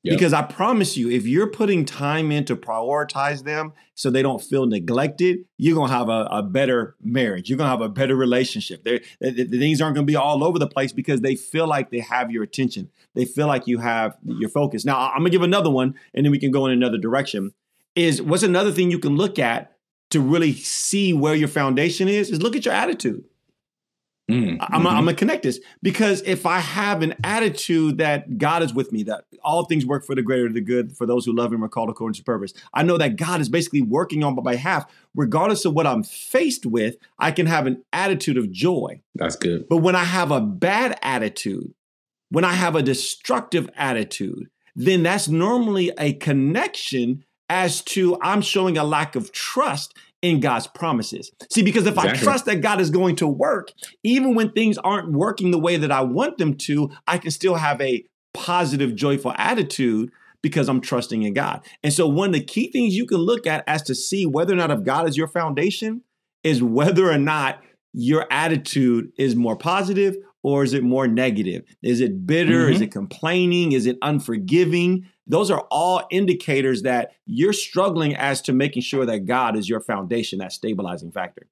Yep. 0.05 0.17
Because 0.17 0.33
I 0.33 0.43
promise 0.43 0.95
you, 0.95 1.09
if 1.09 1.25
you're 1.25 1.47
putting 1.47 1.83
time 1.83 2.31
in 2.31 2.45
to 2.45 2.55
prioritize 2.55 3.43
them 3.43 3.73
so 3.95 4.11
they 4.11 4.21
don't 4.21 4.39
feel 4.39 4.67
neglected, 4.67 5.39
you're 5.57 5.73
going 5.73 5.89
to 5.89 5.97
have 5.97 6.09
a, 6.09 6.27
a, 6.29 6.43
better 6.43 6.95
marriage. 7.03 7.49
You're 7.49 7.57
going 7.57 7.65
to 7.65 7.71
have 7.71 7.81
a 7.81 7.89
better 7.89 8.15
relationship. 8.15 8.83
The, 8.83 9.03
the, 9.19 9.31
the 9.31 9.57
things 9.57 9.81
aren't 9.81 9.95
going 9.95 10.05
to 10.05 10.11
be 10.11 10.15
all 10.15 10.43
over 10.43 10.59
the 10.59 10.67
place 10.67 10.91
because 10.91 11.21
they 11.21 11.35
feel 11.35 11.65
like 11.65 11.89
they 11.89 12.01
have 12.01 12.29
your 12.29 12.43
attention. 12.43 12.91
They 13.15 13.25
feel 13.25 13.47
like 13.47 13.65
you 13.65 13.79
have 13.79 14.15
your 14.23 14.49
focus. 14.49 14.85
Now, 14.85 15.09
I'm 15.09 15.21
going 15.21 15.31
to 15.31 15.31
give 15.31 15.41
another 15.41 15.71
one 15.71 15.95
and 16.13 16.23
then 16.23 16.31
we 16.31 16.37
can 16.37 16.51
go 16.51 16.67
in 16.67 16.71
another 16.71 16.99
direction. 16.99 17.53
Is 17.95 18.21
what's 18.21 18.43
another 18.43 18.71
thing 18.71 18.91
you 18.91 18.99
can 18.99 19.15
look 19.15 19.39
at 19.39 19.75
to 20.11 20.21
really 20.21 20.53
see 20.53 21.13
where 21.13 21.33
your 21.33 21.47
foundation 21.47 22.07
is 22.07 22.29
is 22.29 22.43
look 22.43 22.55
at 22.55 22.63
your 22.63 22.75
attitude. 22.75 23.23
Mm, 24.29 24.57
I'm, 24.59 24.81
mm-hmm. 24.81 24.87
I'm 24.87 25.05
gonna 25.05 25.13
connect 25.13 25.43
this 25.43 25.59
because 25.83 26.23
if 26.23 26.47
I 26.47 26.57
have 26.57 27.03
an 27.03 27.13
attitude 27.23 27.99
that 27.99 28.39
God 28.39 28.63
is 28.63 28.73
with 28.73 28.91
me, 28.91 29.03
that 29.03 29.25
all 29.43 29.65
things 29.65 29.85
work 29.85 30.03
for 30.03 30.15
the 30.15 30.23
greater 30.23 30.51
the 30.51 30.61
good 30.61 30.97
for 30.97 31.05
those 31.05 31.25
who 31.25 31.33
love 31.33 31.53
Him 31.53 31.63
are 31.63 31.69
called 31.69 31.91
according 31.91 32.15
to 32.15 32.23
purpose. 32.23 32.51
I 32.73 32.81
know 32.81 32.97
that 32.97 33.17
God 33.17 33.39
is 33.39 33.49
basically 33.49 33.83
working 33.83 34.23
on 34.23 34.35
my 34.35 34.41
behalf, 34.41 34.91
regardless 35.13 35.63
of 35.65 35.73
what 35.73 35.85
I'm 35.85 36.01
faced 36.01 36.65
with. 36.65 36.95
I 37.19 37.31
can 37.31 37.45
have 37.45 37.67
an 37.67 37.83
attitude 37.93 38.37
of 38.37 38.51
joy. 38.51 39.01
That's 39.13 39.35
good. 39.35 39.69
But 39.69 39.77
when 39.77 39.95
I 39.95 40.05
have 40.05 40.31
a 40.31 40.41
bad 40.41 40.97
attitude, 41.03 41.75
when 42.29 42.43
I 42.43 42.53
have 42.53 42.75
a 42.75 42.81
destructive 42.81 43.69
attitude, 43.75 44.49
then 44.75 45.03
that's 45.03 45.27
normally 45.27 45.91
a 45.99 46.13
connection 46.13 47.23
as 47.47 47.81
to 47.81 48.17
I'm 48.21 48.41
showing 48.41 48.77
a 48.77 48.83
lack 48.83 49.15
of 49.15 49.31
trust 49.31 49.95
in 50.25 50.39
God's 50.39 50.65
promises. 50.65 51.31
See, 51.51 51.61
because 51.61 51.85
if 51.85 51.93
exactly. 51.93 52.19
I 52.19 52.23
trust 52.23 52.45
that 52.45 52.61
God 52.61 52.81
is 52.81 52.89
going 52.89 53.15
to 53.17 53.27
work, 53.27 53.71
even 54.03 54.33
when 54.33 54.51
things 54.51 54.79
aren't 54.79 55.11
working 55.11 55.51
the 55.51 55.59
way 55.59 55.77
that 55.77 55.91
I 55.91 56.01
want 56.01 56.39
them 56.39 56.55
to, 56.55 56.89
I 57.05 57.19
can 57.19 57.29
still 57.29 57.55
have 57.55 57.79
a 57.79 58.03
positive, 58.33 58.95
joyful 58.95 59.33
attitude 59.37 60.11
because 60.41 60.67
I'm 60.67 60.81
trusting 60.81 61.21
in 61.21 61.33
God. 61.35 61.63
And 61.83 61.93
so, 61.93 62.07
one 62.07 62.29
of 62.29 62.33
the 62.33 62.43
key 62.43 62.71
things 62.71 62.95
you 62.95 63.05
can 63.05 63.19
look 63.19 63.45
at 63.45 63.63
as 63.67 63.83
to 63.83 63.93
see 63.93 64.25
whether 64.25 64.53
or 64.53 64.57
not 64.57 64.71
if 64.71 64.83
God 64.83 65.07
is 65.07 65.15
your 65.15 65.27
foundation 65.27 66.01
is 66.43 66.63
whether 66.63 67.11
or 67.11 67.19
not 67.19 67.61
your 67.93 68.25
attitude 68.31 69.11
is 69.17 69.35
more 69.35 69.55
positive 69.55 70.15
or 70.45 70.63
is 70.63 70.75
it 70.75 70.83
more 70.83 71.07
negative? 71.07 71.63
Is 71.81 72.01
it 72.01 72.27
bitter? 72.27 72.65
Mm-hmm. 72.65 72.73
Is 72.73 72.81
it 72.81 72.91
complaining? 72.91 73.71
Is 73.71 73.87
it 73.87 73.97
unforgiving? 74.03 75.09
Those 75.25 75.49
are 75.49 75.65
all 75.71 76.03
indicators 76.11 76.83
that 76.83 77.13
you're 77.25 77.51
struggling 77.51 78.15
as 78.15 78.43
to 78.43 78.53
making 78.53 78.83
sure 78.83 79.07
that 79.07 79.25
God 79.25 79.57
is 79.57 79.67
your 79.67 79.79
foundation, 79.79 80.37
that 80.37 80.51
stabilizing 80.51 81.11
factor. 81.11 81.47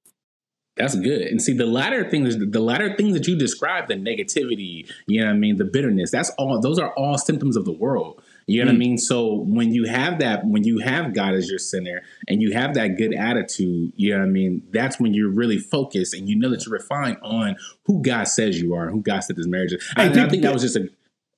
That's 0.76 0.94
good. 0.94 1.22
And 1.22 1.42
see, 1.42 1.54
the 1.54 1.66
latter 1.66 2.08
things, 2.08 2.36
the 2.38 2.60
latter 2.60 2.94
things 2.96 3.14
that 3.14 3.26
you 3.26 3.36
describe, 3.36 3.88
the 3.88 3.94
negativity, 3.94 4.88
you 5.08 5.20
know 5.20 5.26
what 5.26 5.34
I 5.34 5.38
mean, 5.38 5.56
the 5.56 5.64
bitterness, 5.64 6.12
that's 6.12 6.30
all, 6.38 6.60
those 6.60 6.78
are 6.78 6.92
all 6.94 7.18
symptoms 7.18 7.56
of 7.56 7.64
the 7.64 7.72
world. 7.72 8.22
You 8.46 8.64
know 8.64 8.70
mm. 8.70 8.74
what 8.74 8.74
I 8.74 8.76
mm. 8.76 8.78
mean? 8.78 8.98
So 8.98 9.32
when 9.32 9.72
you 9.72 9.84
have 9.84 10.18
that, 10.18 10.46
when 10.46 10.64
you 10.64 10.78
have 10.78 11.14
God 11.14 11.34
as 11.34 11.48
your 11.48 11.58
center 11.58 12.02
and 12.28 12.42
you 12.42 12.52
have 12.52 12.74
that 12.74 12.96
good 12.96 13.14
attitude, 13.14 13.92
you 13.96 14.12
know 14.12 14.18
what 14.18 14.26
I 14.26 14.28
mean? 14.28 14.62
That's 14.70 15.00
when 15.00 15.14
you're 15.14 15.30
really 15.30 15.58
focused 15.58 16.14
and 16.14 16.28
you 16.28 16.36
know 16.36 16.50
that 16.50 16.66
you're 16.66 16.74
refined 16.74 17.18
on 17.22 17.56
who 17.86 18.02
God 18.02 18.24
says 18.24 18.60
you 18.60 18.74
are 18.74 18.84
and 18.84 18.92
who 18.92 19.00
God 19.00 19.20
said 19.20 19.36
this 19.36 19.46
marriage 19.46 19.72
is. 19.72 19.92
Hey, 19.96 20.08
I, 20.08 20.24
I 20.24 20.28
think 20.28 20.42
that 20.42 20.52
was 20.52 20.62
just 20.62 20.76
a 20.76 20.88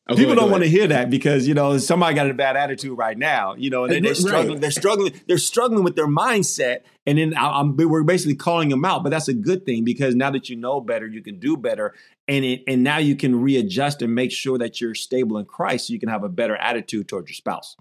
Oh, 0.08 0.14
People 0.14 0.36
don't 0.36 0.52
want 0.52 0.62
to 0.62 0.70
hear 0.70 0.86
that 0.86 1.10
because 1.10 1.48
you 1.48 1.54
know 1.54 1.78
somebody 1.78 2.14
got 2.14 2.30
a 2.30 2.34
bad 2.34 2.56
attitude 2.56 2.96
right 2.96 3.18
now. 3.18 3.56
You 3.56 3.70
know, 3.70 3.88
they, 3.88 3.98
are 3.98 4.14
struggling. 4.14 4.52
Right. 4.52 4.60
They're 4.60 4.70
struggling. 4.70 5.12
They're 5.26 5.36
struggling 5.36 5.82
with 5.82 5.96
their 5.96 6.06
mindset, 6.06 6.82
and 7.06 7.18
then 7.18 7.34
I'm, 7.36 7.76
we're 7.76 8.04
basically 8.04 8.36
calling 8.36 8.68
them 8.68 8.84
out. 8.84 9.02
But 9.02 9.10
that's 9.10 9.26
a 9.26 9.34
good 9.34 9.66
thing 9.66 9.82
because 9.82 10.14
now 10.14 10.30
that 10.30 10.48
you 10.48 10.54
know 10.54 10.80
better, 10.80 11.08
you 11.08 11.22
can 11.22 11.40
do 11.40 11.56
better, 11.56 11.92
and 12.28 12.44
it, 12.44 12.62
and 12.68 12.84
now 12.84 12.98
you 12.98 13.16
can 13.16 13.42
readjust 13.42 14.00
and 14.00 14.14
make 14.14 14.30
sure 14.30 14.58
that 14.58 14.80
you're 14.80 14.94
stable 14.94 15.38
in 15.38 15.44
Christ, 15.44 15.88
so 15.88 15.92
you 15.92 15.98
can 15.98 16.08
have 16.08 16.22
a 16.22 16.28
better 16.28 16.54
attitude 16.54 17.08
towards 17.08 17.28
your 17.28 17.34
spouse. 17.34 17.76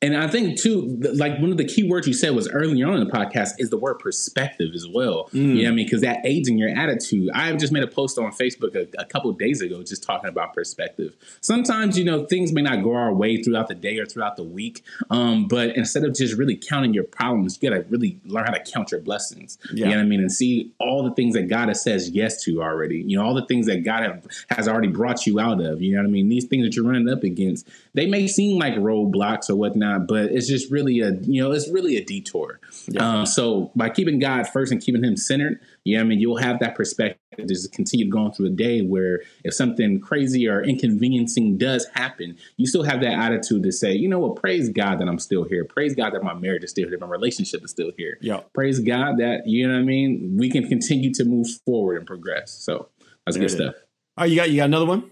And 0.00 0.16
I 0.16 0.28
think 0.28 0.60
too, 0.60 0.98
like 1.14 1.38
one 1.38 1.50
of 1.50 1.56
the 1.56 1.64
key 1.64 1.88
words 1.88 2.06
you 2.06 2.14
said 2.14 2.34
was 2.34 2.48
earlier 2.48 2.86
on 2.86 2.94
in 2.94 3.04
the 3.04 3.10
podcast 3.10 3.50
is 3.58 3.70
the 3.70 3.76
word 3.76 3.98
perspective 3.98 4.72
as 4.74 4.86
well. 4.86 5.28
Mm. 5.32 5.56
You 5.56 5.62
know 5.64 5.70
I 5.70 5.72
mean? 5.72 5.86
Because 5.86 6.02
that 6.02 6.24
aids 6.24 6.48
in 6.48 6.58
your 6.58 6.70
attitude. 6.70 7.30
I 7.34 7.52
just 7.56 7.72
made 7.72 7.82
a 7.82 7.88
post 7.88 8.18
on 8.18 8.32
Facebook 8.32 8.74
a, 8.74 8.88
a 9.00 9.04
couple 9.04 9.32
days 9.32 9.60
ago 9.60 9.82
just 9.82 10.02
talking 10.02 10.28
about 10.28 10.54
perspective. 10.54 11.16
Sometimes, 11.40 11.98
you 11.98 12.04
know, 12.04 12.26
things 12.26 12.52
may 12.52 12.62
not 12.62 12.82
go 12.82 12.94
our 12.94 13.12
way 13.12 13.42
throughout 13.42 13.68
the 13.68 13.74
day 13.74 13.98
or 13.98 14.06
throughout 14.06 14.36
the 14.36 14.44
week. 14.44 14.84
Um, 15.10 15.48
but 15.48 15.76
instead 15.76 16.04
of 16.04 16.14
just 16.14 16.36
really 16.36 16.56
counting 16.56 16.94
your 16.94 17.04
problems, 17.04 17.58
you 17.60 17.70
got 17.70 17.76
to 17.76 17.82
really 17.88 18.20
learn 18.24 18.44
how 18.44 18.52
to 18.52 18.60
count 18.60 18.90
your 18.90 19.00
blessings. 19.00 19.58
Yeah. 19.72 19.86
You 19.86 19.90
know 19.90 19.96
what 19.96 20.02
I 20.02 20.06
mean? 20.06 20.20
And 20.20 20.32
see 20.32 20.72
all 20.78 21.02
the 21.02 21.14
things 21.14 21.34
that 21.34 21.48
God 21.48 21.68
has 21.68 21.82
says 21.82 22.10
yes 22.10 22.42
to 22.44 22.62
already. 22.62 23.04
You 23.06 23.18
know, 23.18 23.24
all 23.24 23.34
the 23.34 23.46
things 23.46 23.66
that 23.66 23.84
God 23.84 24.02
have, 24.02 24.26
has 24.50 24.68
already 24.68 24.88
brought 24.88 25.26
you 25.26 25.40
out 25.40 25.60
of. 25.60 25.82
You 25.82 25.94
know 25.94 26.02
what 26.02 26.08
I 26.08 26.10
mean? 26.10 26.28
These 26.28 26.46
things 26.46 26.64
that 26.64 26.76
you're 26.76 26.84
running 26.84 27.08
up 27.08 27.22
against, 27.22 27.68
they 27.94 28.06
may 28.06 28.26
seem 28.26 28.58
like 28.58 28.74
roadblocks 28.74 29.47
or 29.50 29.56
whatnot, 29.56 30.06
but 30.06 30.26
it's 30.26 30.48
just 30.48 30.70
really 30.70 31.00
a 31.00 31.12
you 31.22 31.42
know 31.42 31.52
it's 31.52 31.68
really 31.70 31.96
a 31.96 32.04
detour. 32.04 32.60
Yeah. 32.88 33.20
Um, 33.20 33.26
so 33.26 33.70
by 33.74 33.90
keeping 33.90 34.18
God 34.18 34.48
first 34.48 34.72
and 34.72 34.80
keeping 34.80 35.04
Him 35.04 35.16
centered, 35.16 35.60
yeah, 35.84 36.00
I 36.00 36.04
mean 36.04 36.20
you'll 36.20 36.38
have 36.38 36.60
that 36.60 36.74
perspective 36.74 37.18
to 37.36 37.46
just 37.46 37.72
continue 37.72 38.08
going 38.08 38.32
through 38.32 38.46
a 38.46 38.50
day 38.50 38.80
where 38.80 39.20
if 39.44 39.54
something 39.54 40.00
crazy 40.00 40.48
or 40.48 40.62
inconveniencing 40.62 41.58
does 41.58 41.86
happen, 41.94 42.36
you 42.56 42.66
still 42.66 42.82
have 42.82 43.00
that 43.00 43.12
attitude 43.12 43.62
to 43.62 43.72
say, 43.72 43.92
you 43.92 44.08
know 44.08 44.18
what, 44.18 44.36
praise 44.36 44.68
God 44.68 44.98
that 44.98 45.08
I'm 45.08 45.18
still 45.18 45.44
here. 45.44 45.64
Praise 45.64 45.94
God 45.94 46.14
that 46.14 46.22
my 46.22 46.34
marriage 46.34 46.64
is 46.64 46.70
still 46.70 46.88
here, 46.88 46.98
my 46.98 47.06
relationship 47.06 47.64
is 47.64 47.70
still 47.70 47.92
here. 47.96 48.18
Yeah, 48.20 48.40
praise 48.54 48.80
God 48.80 49.18
that 49.18 49.42
you 49.46 49.66
know 49.66 49.74
what 49.74 49.80
I 49.80 49.84
mean. 49.84 50.36
We 50.38 50.50
can 50.50 50.68
continue 50.68 51.12
to 51.14 51.24
move 51.24 51.46
forward 51.64 51.96
and 51.98 52.06
progress. 52.06 52.52
So 52.52 52.88
that's 53.26 53.36
good 53.36 53.50
stuff. 53.50 53.74
Oh, 54.16 54.24
you 54.24 54.36
got 54.36 54.50
you 54.50 54.56
got 54.56 54.64
another 54.64 54.86
one. 54.86 55.10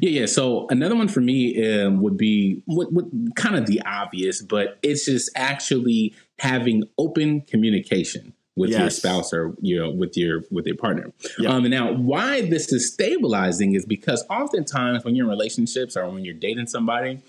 Yeah, 0.00 0.20
yeah. 0.20 0.26
So 0.26 0.66
another 0.70 0.96
one 0.96 1.08
for 1.08 1.20
me 1.20 1.80
um, 1.80 2.00
would 2.00 2.16
be 2.16 2.62
what, 2.66 2.92
what, 2.92 3.06
kind 3.36 3.56
of 3.56 3.66
the 3.66 3.82
obvious, 3.86 4.42
but 4.42 4.78
it's 4.82 5.04
just 5.06 5.30
actually 5.36 6.14
having 6.38 6.84
open 6.98 7.42
communication 7.42 8.32
with 8.56 8.70
yes. 8.70 8.80
your 8.80 8.90
spouse 8.90 9.32
or 9.34 9.54
you 9.60 9.78
know 9.78 9.90
with 9.90 10.16
your 10.16 10.42
with 10.50 10.66
your 10.66 10.76
partner. 10.76 11.12
Yep. 11.38 11.50
Um, 11.50 11.64
and 11.66 11.70
now, 11.70 11.92
why 11.92 12.40
this 12.40 12.72
is 12.72 12.92
stabilizing 12.92 13.74
is 13.74 13.84
because 13.84 14.24
oftentimes 14.30 15.04
when 15.04 15.14
you're 15.14 15.26
in 15.26 15.30
relationships 15.30 15.96
or 15.96 16.08
when 16.08 16.24
you're 16.24 16.34
dating 16.34 16.66
somebody, 16.66 17.20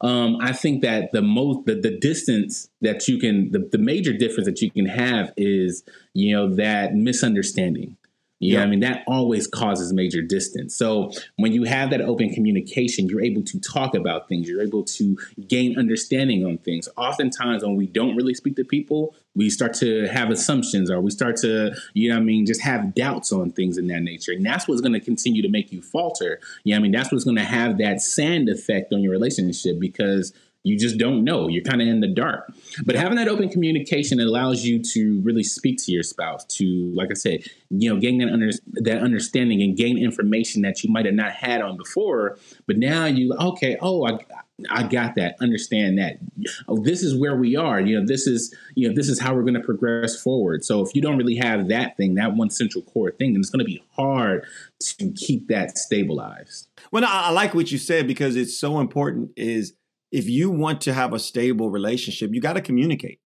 um, 0.00 0.38
I 0.40 0.52
think 0.52 0.82
that 0.82 1.10
the 1.12 1.22
most 1.22 1.66
the, 1.66 1.74
the 1.74 1.98
distance 1.98 2.68
that 2.80 3.08
you 3.08 3.18
can 3.18 3.50
the, 3.50 3.68
the 3.70 3.78
major 3.78 4.12
difference 4.12 4.46
that 4.46 4.62
you 4.62 4.70
can 4.70 4.86
have 4.86 5.32
is 5.36 5.82
you 6.14 6.34
know 6.34 6.54
that 6.54 6.94
misunderstanding. 6.94 7.96
Yeah, 8.40 8.62
I 8.62 8.66
mean, 8.66 8.80
that 8.80 9.02
always 9.08 9.48
causes 9.48 9.92
major 9.92 10.22
distance. 10.22 10.76
So 10.76 11.10
when 11.36 11.52
you 11.52 11.64
have 11.64 11.90
that 11.90 12.00
open 12.00 12.32
communication, 12.32 13.08
you're 13.08 13.20
able 13.20 13.42
to 13.42 13.58
talk 13.58 13.96
about 13.96 14.28
things, 14.28 14.48
you're 14.48 14.62
able 14.62 14.84
to 14.84 15.18
gain 15.48 15.76
understanding 15.76 16.46
on 16.46 16.58
things. 16.58 16.88
Oftentimes, 16.96 17.64
when 17.64 17.74
we 17.74 17.86
don't 17.86 18.14
really 18.14 18.34
speak 18.34 18.54
to 18.56 18.64
people, 18.64 19.16
we 19.34 19.50
start 19.50 19.74
to 19.74 20.06
have 20.06 20.30
assumptions 20.30 20.88
or 20.88 21.00
we 21.00 21.10
start 21.10 21.36
to, 21.38 21.74
you 21.94 22.10
know 22.10 22.16
I 22.16 22.20
mean, 22.20 22.46
just 22.46 22.62
have 22.62 22.94
doubts 22.94 23.32
on 23.32 23.50
things 23.50 23.76
in 23.76 23.88
that 23.88 24.02
nature. 24.02 24.32
And 24.32 24.46
that's 24.46 24.68
what's 24.68 24.80
going 24.80 24.92
to 24.92 25.00
continue 25.00 25.42
to 25.42 25.48
make 25.48 25.72
you 25.72 25.82
falter. 25.82 26.38
Yeah, 26.62 26.76
I 26.76 26.78
mean, 26.78 26.92
that's 26.92 27.10
what's 27.10 27.24
going 27.24 27.36
to 27.36 27.44
have 27.44 27.78
that 27.78 28.00
sand 28.00 28.48
effect 28.48 28.92
on 28.92 29.00
your 29.00 29.10
relationship 29.10 29.80
because 29.80 30.32
you 30.68 30.78
just 30.78 30.98
don't 30.98 31.24
know. 31.24 31.48
You're 31.48 31.64
kind 31.64 31.80
of 31.80 31.88
in 31.88 32.00
the 32.00 32.08
dark. 32.08 32.52
But 32.84 32.94
having 32.94 33.16
that 33.16 33.28
open 33.28 33.48
communication 33.48 34.20
allows 34.20 34.64
you 34.64 34.82
to 34.92 35.20
really 35.22 35.42
speak 35.42 35.78
to 35.84 35.92
your 35.92 36.02
spouse, 36.02 36.44
to, 36.56 36.92
like 36.94 37.10
I 37.10 37.14
said, 37.14 37.44
you 37.70 37.92
know, 37.92 38.00
gain 38.00 38.18
that, 38.18 38.28
under, 38.28 38.50
that 38.82 39.02
understanding 39.02 39.62
and 39.62 39.76
gain 39.76 39.98
information 39.98 40.62
that 40.62 40.84
you 40.84 40.92
might 40.92 41.06
have 41.06 41.14
not 41.14 41.32
had 41.32 41.62
on 41.62 41.76
before. 41.76 42.38
But 42.66 42.76
now 42.76 43.06
you, 43.06 43.34
okay, 43.34 43.76
oh, 43.80 44.06
I, 44.06 44.18
I 44.70 44.82
got 44.82 45.14
that. 45.14 45.36
Understand 45.40 45.98
that. 45.98 46.18
Oh, 46.66 46.82
this 46.82 47.02
is 47.02 47.14
where 47.14 47.36
we 47.36 47.54
are. 47.54 47.80
You 47.80 48.00
know, 48.00 48.06
this 48.06 48.26
is 48.26 48.54
you 48.74 48.88
know 48.88 48.94
this 48.94 49.08
is 49.08 49.20
how 49.20 49.34
we're 49.34 49.42
going 49.42 49.54
to 49.54 49.60
progress 49.60 50.20
forward. 50.20 50.64
So 50.64 50.80
if 50.84 50.94
you 50.94 51.02
don't 51.02 51.16
really 51.16 51.36
have 51.36 51.68
that 51.68 51.96
thing, 51.96 52.16
that 52.16 52.34
one 52.34 52.50
central 52.50 52.82
core 52.82 53.12
thing, 53.12 53.32
then 53.32 53.40
it's 53.40 53.50
going 53.50 53.64
to 53.64 53.64
be 53.64 53.82
hard 53.92 54.46
to 54.80 55.12
keep 55.12 55.46
that 55.48 55.78
stabilized. 55.78 56.68
Well, 56.90 57.04
I, 57.04 57.28
I 57.28 57.30
like 57.30 57.54
what 57.54 57.70
you 57.70 57.78
said 57.78 58.08
because 58.08 58.34
it's 58.34 58.58
so 58.58 58.80
important. 58.80 59.30
Is 59.36 59.74
if 60.10 60.28
you 60.28 60.50
want 60.50 60.80
to 60.82 60.94
have 60.94 61.12
a 61.12 61.18
stable 61.18 61.70
relationship, 61.70 62.30
you 62.32 62.40
got 62.40 62.54
to 62.54 62.60
communicate. 62.60 63.20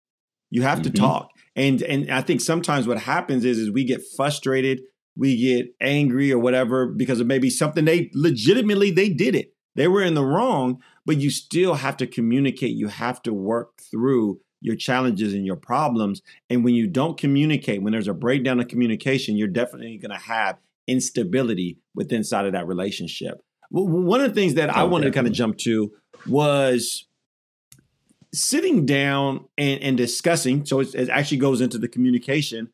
You 0.51 0.63
have 0.63 0.81
mm-hmm. 0.81 0.93
to 0.93 0.99
talk. 0.99 1.31
And 1.57 1.83
and 1.83 2.11
I 2.11 2.23
think 2.23 2.41
sometimes 2.41 2.87
what 2.87 2.99
happens 2.99 3.45
is 3.45 3.59
is 3.59 3.71
we 3.71 3.85
get 3.85 4.03
frustrated, 4.17 4.81
we 5.17 5.37
get 5.37 5.75
angry 5.81 6.33
or 6.33 6.39
whatever 6.39 6.87
because 6.87 7.21
of 7.21 7.27
maybe 7.27 7.51
something 7.51 7.85
they 7.85 8.11
legitimately 8.15 8.91
they 8.91 9.09
did 9.09 9.35
it. 9.35 9.55
They 9.77 9.89
were 9.89 10.03
in 10.03 10.15
the 10.15 10.25
wrong, 10.25 10.83
but 11.07 11.19
you 11.19 11.31
still 11.31 11.75
have 11.75 11.97
to 11.99 12.07
communicate. 12.07 12.73
You 12.73 12.89
have 12.89 13.23
to 13.23 13.33
work 13.33 13.81
through 13.91 14.41
your 14.61 14.77
challenges 14.77 15.33
and 15.33 15.47
your 15.47 15.57
problems. 15.57 16.21
And 16.51 16.65
when 16.65 16.75
you 16.75 16.87
don't 16.87 17.17
communicate, 17.17 17.83
when 17.83 17.93
there's 17.93 18.09
a 18.09 18.15
breakdown 18.15 18.61
of 18.61 18.69
communication, 18.69 19.37
you're 19.37 19.49
definitely 19.49 19.97
going 19.99 20.11
to 20.11 20.25
have 20.25 20.59
instability 20.87 21.79
within 21.95 22.19
inside 22.19 22.47
of 22.47 22.53
that 22.53 22.67
relationship. 22.67 23.41
One 23.71 24.21
of 24.21 24.29
the 24.29 24.35
things 24.35 24.55
that 24.55 24.69
oh, 24.69 24.73
I 24.73 24.83
wanted 24.85 25.07
definitely. 25.07 25.11
to 25.11 25.15
kind 25.15 25.27
of 25.29 25.33
jump 25.33 25.59
to 25.59 25.93
was 26.27 27.07
sitting 28.33 28.87
down 28.87 29.45
and, 29.59 29.83
and 29.83 29.97
discussing. 29.97 30.65
So 30.65 30.81
it 30.81 31.09
actually 31.09 31.39
goes 31.39 31.61
into 31.61 31.79
the 31.79 31.89
communication, 31.89 32.71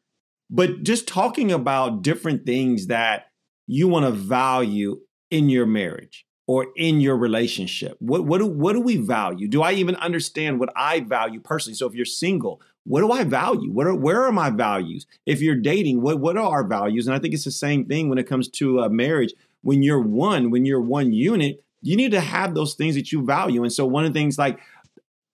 but 0.51 0.83
just 0.83 1.09
talking 1.09 1.51
about 1.53 2.03
different 2.03 2.45
things 2.45 2.89
that 2.89 3.27
you 3.67 3.89
want 3.89 4.05
to 4.05 4.13
value 4.13 5.01
in 5.31 5.49
your 5.49 5.67
marriage 5.67 6.27
or 6.47 6.69
in 6.77 7.01
your 7.01 7.17
relationship. 7.17 7.97
What 7.99 8.25
what 8.25 8.39
do 8.39 8.47
what 8.47 8.75
do 8.75 8.81
we 8.81 8.97
value? 8.97 9.49
Do 9.49 9.63
I 9.63 9.73
even 9.73 9.97
understand 9.97 10.61
what 10.61 10.73
I 10.77 11.01
value 11.01 11.41
personally? 11.41 11.75
So 11.75 11.87
if 11.87 11.95
you're 11.95 12.05
single, 12.05 12.61
what 12.85 13.01
do 13.01 13.11
I 13.11 13.25
value? 13.25 13.73
What 13.73 13.87
are 13.87 13.95
where 13.95 14.23
are 14.23 14.33
my 14.33 14.51
values? 14.51 15.07
If 15.25 15.41
you're 15.41 15.57
dating, 15.57 16.03
what 16.03 16.21
what 16.21 16.37
are 16.37 16.49
our 16.49 16.65
values? 16.65 17.07
And 17.07 17.17
I 17.17 17.19
think 17.19 17.35
it's 17.35 17.45
the 17.45 17.51
same 17.51 17.87
thing 17.87 18.09
when 18.09 18.19
it 18.19 18.29
comes 18.29 18.49
to 18.51 18.81
a 18.81 18.91
marriage. 18.91 19.35
When 19.63 19.83
you're 19.83 20.01
one, 20.01 20.51
when 20.51 20.65
you're 20.65 20.81
one 20.81 21.13
unit, 21.13 21.65
you 21.87 21.97
need 21.97 22.13
to 22.13 22.21
have 22.21 22.55
those 22.55 22.75
things 22.75 22.95
that 22.95 23.13
you 23.13 23.25
value. 23.25 23.63
And 23.63 23.73
so 23.73 23.87
one 23.87 24.05
of 24.05 24.13
the 24.13 24.19
things 24.19 24.39
like 24.39 24.59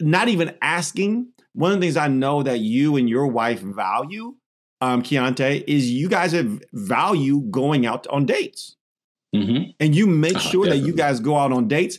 not 0.01 0.29
even 0.29 0.55
asking, 0.61 1.29
one 1.55 1.73
of 1.73 1.81
the 1.81 1.87
things 1.87 1.97
I 1.97 2.09
know 2.09 2.43
that 2.43 2.61
you 2.61 2.97
and 2.97 3.09
your 3.09 3.27
wife 3.27 3.61
value 3.61 4.35
um, 4.83 5.03
Keontae, 5.03 5.63
is 5.69 5.91
you 5.91 6.09
guys 6.09 6.33
have 6.33 6.61
value 6.73 7.41
going 7.43 7.87
out 7.87 8.07
on 8.09 8.27
dates. 8.27 8.77
Mm-hmm. 9.35 9.71
And 9.81 9.95
you 9.95 10.07
make 10.07 10.37
Oh, 10.37 10.41
sure 10.41 10.67
that 10.67 10.79
you 10.79 10.93
guys 10.93 11.19
go 11.19 11.39
out 11.39 11.53
on 11.53 11.67
dates. 11.67 11.99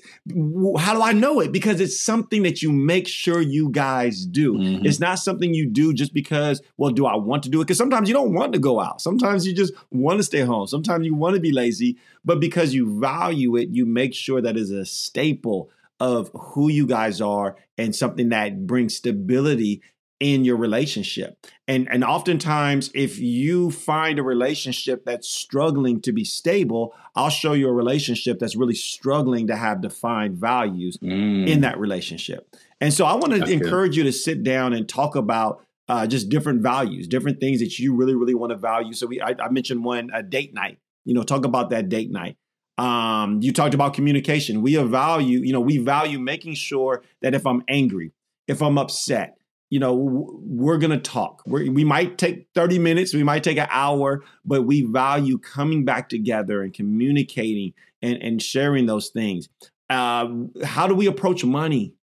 How 0.77 0.93
do 0.93 1.01
I 1.01 1.13
know 1.13 1.39
it? 1.39 1.51
Because 1.51 1.81
it's 1.81 1.99
something 1.99 2.43
that 2.43 2.61
you 2.61 2.71
make 2.71 3.07
sure 3.07 3.41
you 3.41 3.69
guys 3.69 4.25
do. 4.25 4.53
Mhm. 4.53 4.85
It's 4.85 4.99
not 4.99 5.17
something 5.17 5.51
you 5.53 5.67
do 5.67 5.93
just 5.93 6.13
because, 6.13 6.61
well, 6.77 6.91
do 6.91 7.07
I 7.07 7.15
want 7.15 7.41
to 7.43 7.49
do 7.49 7.59
it? 7.61 7.65
Because 7.65 7.77
sometimes 7.77 8.07
you 8.07 8.13
don't 8.13 8.33
want 8.33 8.53
to 8.53 8.59
go 8.59 8.79
out. 8.79 9.01
Sometimes 9.01 9.47
you 9.47 9.53
just 9.53 9.73
want 9.89 10.19
to 10.19 10.23
stay 10.23 10.41
home. 10.41 10.67
Sometimes 10.67 11.05
you 11.05 11.15
want 11.15 11.33
to 11.33 11.41
be 11.41 11.51
lazy. 11.51 11.97
But 12.23 12.39
because 12.39 12.73
you 12.73 12.99
value 12.99 13.55
it, 13.55 13.69
you 13.71 13.85
make 13.87 14.13
sure 14.13 14.39
that 14.39 14.55
is 14.55 14.69
a 14.69 14.85
staple 14.85 15.71
of 15.99 16.29
who 16.33 16.69
you 16.69 16.85
guys 16.85 17.19
are 17.21 17.55
and 17.77 17.95
something 17.95 18.29
that 18.29 18.67
brings 18.67 18.95
stability 18.95 19.81
in 20.23 20.45
your 20.45 20.55
relationship. 20.55 21.37
And 21.67 21.87
and 21.91 22.01
oftentimes 22.03 22.89
if 22.93 23.19
you 23.19 23.71
find 23.71 24.19
a 24.19 24.23
relationship 24.23 25.03
that's 25.05 25.29
struggling 25.29 25.99
to 26.01 26.11
be 26.13 26.23
stable, 26.23 26.93
I'll 27.15 27.29
show 27.29 27.51
you 27.53 27.67
a 27.67 27.73
relationship 27.73 28.39
that's 28.39 28.55
really 28.55 28.73
struggling 28.75 29.47
to 29.47 29.55
have 29.55 29.81
defined 29.81 30.37
values 30.37 30.97
Mm. 31.03 31.47
in 31.47 31.61
that 31.61 31.77
relationship. 31.77 32.47
And 32.79 32.93
so 32.93 33.05
I 33.05 33.13
want 33.13 33.33
to 33.33 33.39
That's 33.39 33.51
good. 33.51 33.61
encourage 33.63 33.97
you 33.97 34.03
to 34.03 34.13
sit 34.13 34.43
down 34.43 34.73
and 34.73 34.87
talk 34.87 35.15
about 35.15 35.65
uh, 35.89 36.07
just 36.07 36.29
different 36.29 36.61
values, 36.61 37.07
different 37.07 37.41
things 37.41 37.59
that 37.59 37.77
you 37.77 37.93
really, 37.93 38.15
really 38.15 38.33
want 38.33 38.51
to 38.51 38.57
value. 38.57 38.93
So 38.93 39.05
we, 39.07 39.19
I, 39.19 39.35
I 39.37 39.49
mentioned 39.49 39.83
one, 39.83 40.09
a 40.13 40.23
date 40.23 40.53
night. 40.53 40.77
You 41.03 41.13
know, 41.13 41.23
talk 41.23 41.43
about 41.45 41.69
that 41.71 41.89
date 41.89 42.09
night. 42.11 42.37
Um, 42.77 43.41
you 43.41 43.51
talked 43.51 43.73
about 43.73 43.93
communication. 43.93 44.61
We 44.61 44.75
value, 44.77 45.39
you 45.39 45.51
know, 45.51 45.59
we 45.59 45.77
value 45.79 46.19
making 46.19 46.55
sure 46.55 47.03
that 47.21 47.33
if 47.35 47.45
I'm 47.45 47.61
angry, 47.67 48.13
if 48.47 48.61
I'm 48.61 48.77
upset, 48.77 49.37
you 49.73 49.79
know, 49.79 49.93
we're 49.95 50.77
gonna 50.77 50.99
talk. 50.99 51.41
We're, 51.47 51.71
we 51.71 51.83
might 51.83 52.19
take 52.19 52.47
30 52.53 52.77
minutes, 52.77 53.13
we 53.13 53.23
might 53.23 53.43
take 53.43 53.57
an 53.57 53.67
hour, 53.71 54.23
but 54.45 54.63
we 54.69 54.83
value 54.83 55.37
coming 55.39 55.83
back 55.83 56.09
together 56.09 56.61
and 56.61 56.71
communicating 56.73 57.73
and, 58.01 58.21
and 58.21 58.41
sharing 58.41 58.85
those 58.85 59.09
things. 59.09 59.49
Uh, 59.89 60.27
how 60.63 60.85
do 60.87 60.93
we 60.93 61.07
approach 61.07 61.43
money? 61.43 61.93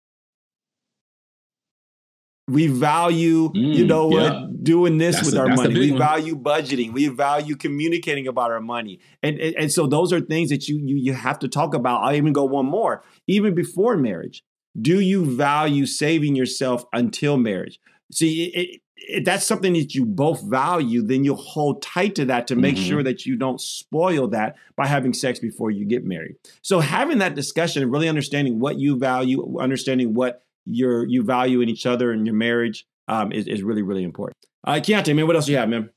We 2.49 2.67
value, 2.67 3.53
you 3.55 3.85
Mm, 3.85 3.87
know 3.87 4.11
yeah. 4.11 4.47
doing 4.65 4.99
this 4.99 5.17
That's 5.17 5.27
with 5.27 5.37
a- 5.37 5.41
our 5.43 5.49
money. 5.57 5.79
We 5.79 5.91
one. 5.91 5.99
value 5.99 6.35
budgeting. 6.35 6.93
We 6.93 7.07
value 7.07 7.55
communicating 7.55 8.27
about 8.27 8.51
our 8.51 8.61
money. 8.61 8.99
And, 9.23 9.39
and 9.39 9.55
and 9.57 9.73
so 9.73 9.87
those 9.87 10.13
are 10.13 10.21
things 10.21 10.51
that 10.51 10.67
you 10.67 10.77
you 10.83 10.97
you 10.97 11.13
have 11.13 11.39
to 11.41 11.49
talk 11.49 11.75
about. 11.75 12.03
I'll 12.03 12.17
even 12.17 12.33
go 12.33 12.45
one 12.45 12.67
more. 12.67 13.05
Even 13.29 13.55
before 13.55 13.97
marriage, 13.97 14.43
do 14.81 15.01
you 15.01 15.25
value 15.37 15.87
saving 15.87 16.37
yourself 16.37 16.85
until 16.93 17.37
marriage? 17.37 17.79
See, 18.13 18.45
it, 18.45 18.59
it, 18.59 18.81
if 18.97 19.25
that's 19.25 19.47
something 19.47 19.73
that 19.73 19.95
you 19.95 20.05
both 20.05 20.43
value, 20.43 21.03
then 21.03 21.25
you'll 21.25 21.37
hold 21.37 21.81
tight 21.83 22.15
to 22.17 22.25
that 22.27 22.47
to 22.49 22.57
make 22.57 22.77
Mhm. 22.77 22.87
sure 22.87 23.03
that 23.03 23.25
you 23.25 23.37
don't 23.37 23.61
spoil 23.61 24.29
that 24.29 24.57
by 24.77 24.87
having 24.87 25.13
sex 25.15 25.39
before 25.39 25.71
you 25.71 25.85
get 25.87 26.05
married. 26.05 26.37
So 26.63 26.81
having 26.81 27.19
that 27.19 27.35
discussion 27.35 27.83
and 27.83 27.91
really 27.91 28.09
understanding 28.09 28.61
what 28.61 28.79
you 28.79 28.99
value, 28.99 29.59
understanding 29.59 30.15
what 30.15 30.43
you're 30.67 31.07
you 31.07 31.23
value 31.23 31.61
in 31.63 31.69
each 31.69 31.87
other 31.87 32.13
and 32.13 32.27
your 32.27 32.35
marriage 32.37 32.87
um, 33.09 33.33
is, 33.33 33.47
is 33.49 33.63
really, 33.63 33.83
really 33.83 34.05
important. 34.05 34.37
Uh 34.67 34.75
Keontae, 34.75 35.17
man, 35.17 35.27
what 35.27 35.35
else 35.35 35.49
you 35.49 35.57
have, 35.57 35.69
man? 35.69 35.91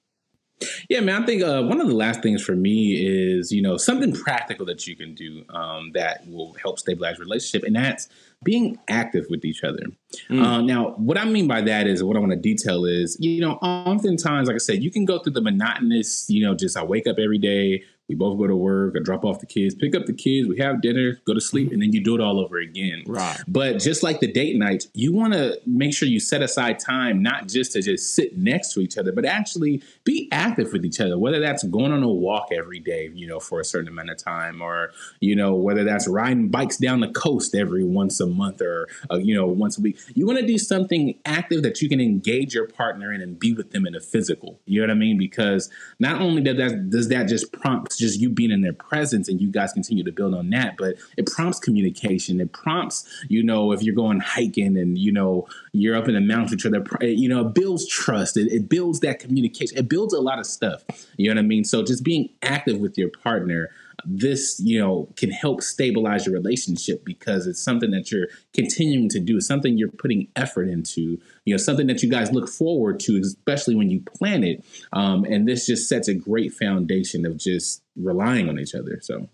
Yeah, 0.89 1.01
man. 1.01 1.23
I 1.23 1.25
think 1.25 1.43
uh, 1.43 1.61
one 1.63 1.81
of 1.81 1.87
the 1.87 1.95
last 1.95 2.21
things 2.21 2.41
for 2.41 2.55
me 2.55 2.93
is 3.05 3.51
you 3.51 3.61
know 3.61 3.75
something 3.75 4.13
practical 4.13 4.65
that 4.67 4.87
you 4.87 4.95
can 4.95 5.13
do 5.13 5.43
um, 5.49 5.91
that 5.93 6.25
will 6.27 6.53
help 6.61 6.79
stabilize 6.79 7.19
relationship, 7.19 7.67
and 7.67 7.75
that's 7.75 8.07
being 8.43 8.77
active 8.89 9.25
with 9.29 9.45
each 9.45 9.63
other. 9.63 9.83
Mm. 10.29 10.43
Uh, 10.43 10.62
now, 10.62 10.91
what 10.97 11.17
I 11.17 11.25
mean 11.25 11.47
by 11.47 11.62
that 11.62 11.88
is 11.88 12.03
what 12.03 12.15
I 12.15 12.19
want 12.19 12.31
to 12.31 12.38
detail 12.38 12.85
is 12.85 13.17
you 13.19 13.41
know 13.41 13.53
oftentimes, 13.62 14.47
like 14.47 14.55
I 14.55 14.59
said, 14.59 14.83
you 14.83 14.91
can 14.91 15.05
go 15.05 15.19
through 15.19 15.33
the 15.33 15.41
monotonous. 15.41 16.29
You 16.29 16.45
know, 16.45 16.55
just 16.55 16.77
I 16.77 16.83
wake 16.83 17.07
up 17.07 17.17
every 17.19 17.39
day. 17.39 17.83
We 18.10 18.15
both 18.15 18.38
go 18.38 18.48
to 18.48 18.55
work, 18.55 18.95
I 18.98 19.03
drop 19.03 19.24
off 19.24 19.39
the 19.39 19.45
kids, 19.45 19.75
pick 19.75 19.95
up 19.95 20.05
the 20.05 20.13
kids, 20.13 20.48
we 20.48 20.57
have 20.60 20.81
dinner, 20.81 21.22
go 21.25 21.33
to 21.33 21.39
sleep, 21.39 21.72
and 21.72 21.81
then 21.81 21.93
you 21.93 22.03
do 22.03 22.15
it 22.15 22.22
all 22.22 22.39
over 22.39 22.57
again. 22.57 23.03
Right. 23.07 23.39
But 23.48 23.79
just 23.79 24.03
like 24.03 24.19
the 24.19 24.31
date 24.31 24.57
nights, 24.57 24.89
you 24.93 25.13
want 25.13 25.33
to 25.33 25.60
make 25.65 25.93
sure 25.93 26.07
you 26.07 26.19
set 26.19 26.41
aside 26.41 26.79
time 26.79 27.24
not 27.24 27.48
just 27.48 27.72
to 27.74 27.81
just 27.81 28.13
sit 28.13 28.38
next 28.38 28.74
to 28.74 28.81
each 28.81 28.98
other, 28.98 29.13
but 29.13 29.25
actually 29.25 29.81
be 30.03 30.27
active 30.31 30.74
with 30.74 30.83
each 30.86 31.00
other. 31.00 31.17
Whether 31.17 31.39
that's 31.39 31.63
going 31.63 31.93
on 31.93 32.03
a 32.03 32.10
walk 32.10 32.50
every 32.51 32.79
day, 32.79 33.10
you 33.13 33.25
know, 33.25 33.39
for 33.39 33.62
a 33.62 33.65
certain 33.65 33.88
amount 33.88 34.10
of 34.10 34.17
time, 34.17 34.62
or 34.62 34.91
you 35.22 35.36
know, 35.36 35.53
whether 35.53 35.86
that's 35.86 36.07
riding 36.07 36.50
bikes 36.50 36.77
down 36.77 37.00
the 37.00 37.12
coast 37.12 37.55
every 37.55 37.86
once 37.86 38.19
a 38.19 38.27
month 38.27 38.62
or 38.62 38.88
uh, 39.12 39.17
you 39.17 39.33
know 39.33 39.45
once 39.45 39.77
a 39.77 39.81
week. 39.81 39.98
You 40.13 40.25
want 40.25 40.39
to 40.39 40.45
do 40.45 40.57
something 40.57 41.17
active 41.25 41.63
that 41.63 41.81
you 41.81 41.88
can 41.88 42.01
engage 42.01 42.53
your 42.53 42.67
partner 42.67 43.13
in 43.13 43.22
and 43.22 43.39
be 43.39 43.53
with 43.53 43.72
them 43.72 43.88
in 43.88 43.95
a 43.95 44.01
physical. 44.01 44.60
You 44.65 44.81
know 44.81 44.88
what 44.88 44.91
I 44.91 45.00
mean? 45.00 45.17
Because 45.17 45.69
not 45.99 46.21
only 46.21 46.41
does 46.41 46.58
that 46.58 46.89
does 46.89 47.08
that 47.10 47.27
just 47.27 47.54
prompt 47.54 47.92
just 47.97 48.19
you 48.19 48.29
being 48.29 48.51
in 48.51 48.62
their 48.62 48.73
presence 48.73 49.27
and 49.27 49.41
you 49.41 49.51
guys 49.51 49.73
continue 49.73 50.03
to 50.03 50.12
build 50.12 50.34
on 50.34 50.49
that, 50.51 50.77
but 50.77 50.95
it 51.17 51.27
prompts 51.27 51.60
communication. 51.60 52.39
It 52.39 52.51
prompts, 52.51 53.08
you 53.29 53.43
know, 53.43 53.71
if 53.71 53.84
you're 53.84 53.95
going 53.95 54.19
hiking 54.19 54.77
and, 54.77 54.97
you 54.97 55.12
know, 55.12 55.47
you're 55.71 55.95
up 55.95 56.08
in 56.08 56.13
the 56.13 56.21
mountains 56.21 56.63
you 57.01 57.29
know, 57.29 57.47
it 57.47 57.53
builds 57.53 57.88
trust. 57.88 58.38
It, 58.38 58.51
it 58.51 58.69
builds 58.69 58.99
that 59.01 59.19
communication. 59.19 59.77
It 59.77 59.89
builds 59.89 60.13
a 60.13 60.21
lot 60.21 60.39
of 60.39 60.45
stuff. 60.45 60.84
You 61.17 61.29
know 61.29 61.36
what 61.36 61.45
I 61.45 61.47
mean? 61.47 61.63
So 61.63 61.84
just 61.84 62.03
being 62.03 62.29
active 62.41 62.79
with 62.79 62.97
your 62.97 63.10
partner, 63.10 63.71
this, 64.05 64.59
you 64.63 64.79
know, 64.79 65.09
can 65.15 65.31
help 65.31 65.61
stabilize 65.61 66.25
your 66.25 66.33
relationship 66.33 67.03
because 67.05 67.47
it's 67.47 67.61
something 67.61 67.91
that 67.91 68.11
you're 68.11 68.27
continuing 68.53 69.09
to 69.09 69.19
do, 69.19 69.39
something 69.39 69.77
you're 69.77 69.89
putting 69.89 70.27
effort 70.35 70.69
into, 70.69 71.19
you 71.45 71.53
know, 71.53 71.57
something 71.57 71.87
that 71.87 72.03
you 72.03 72.09
guys 72.09 72.31
look 72.31 72.49
forward 72.49 72.99
to, 73.01 73.19
especially 73.19 73.75
when 73.75 73.89
you 73.89 74.01
plan 74.01 74.43
it. 74.43 74.63
Um, 74.93 75.23
and 75.25 75.47
this 75.47 75.65
just 75.65 75.87
sets 75.87 76.07
a 76.07 76.13
great 76.13 76.53
foundation 76.53 77.25
of 77.25 77.37
just 77.37 77.81
relying 77.95 78.49
on 78.49 78.59
each 78.59 78.75
other. 78.75 78.99
So, 79.01 79.29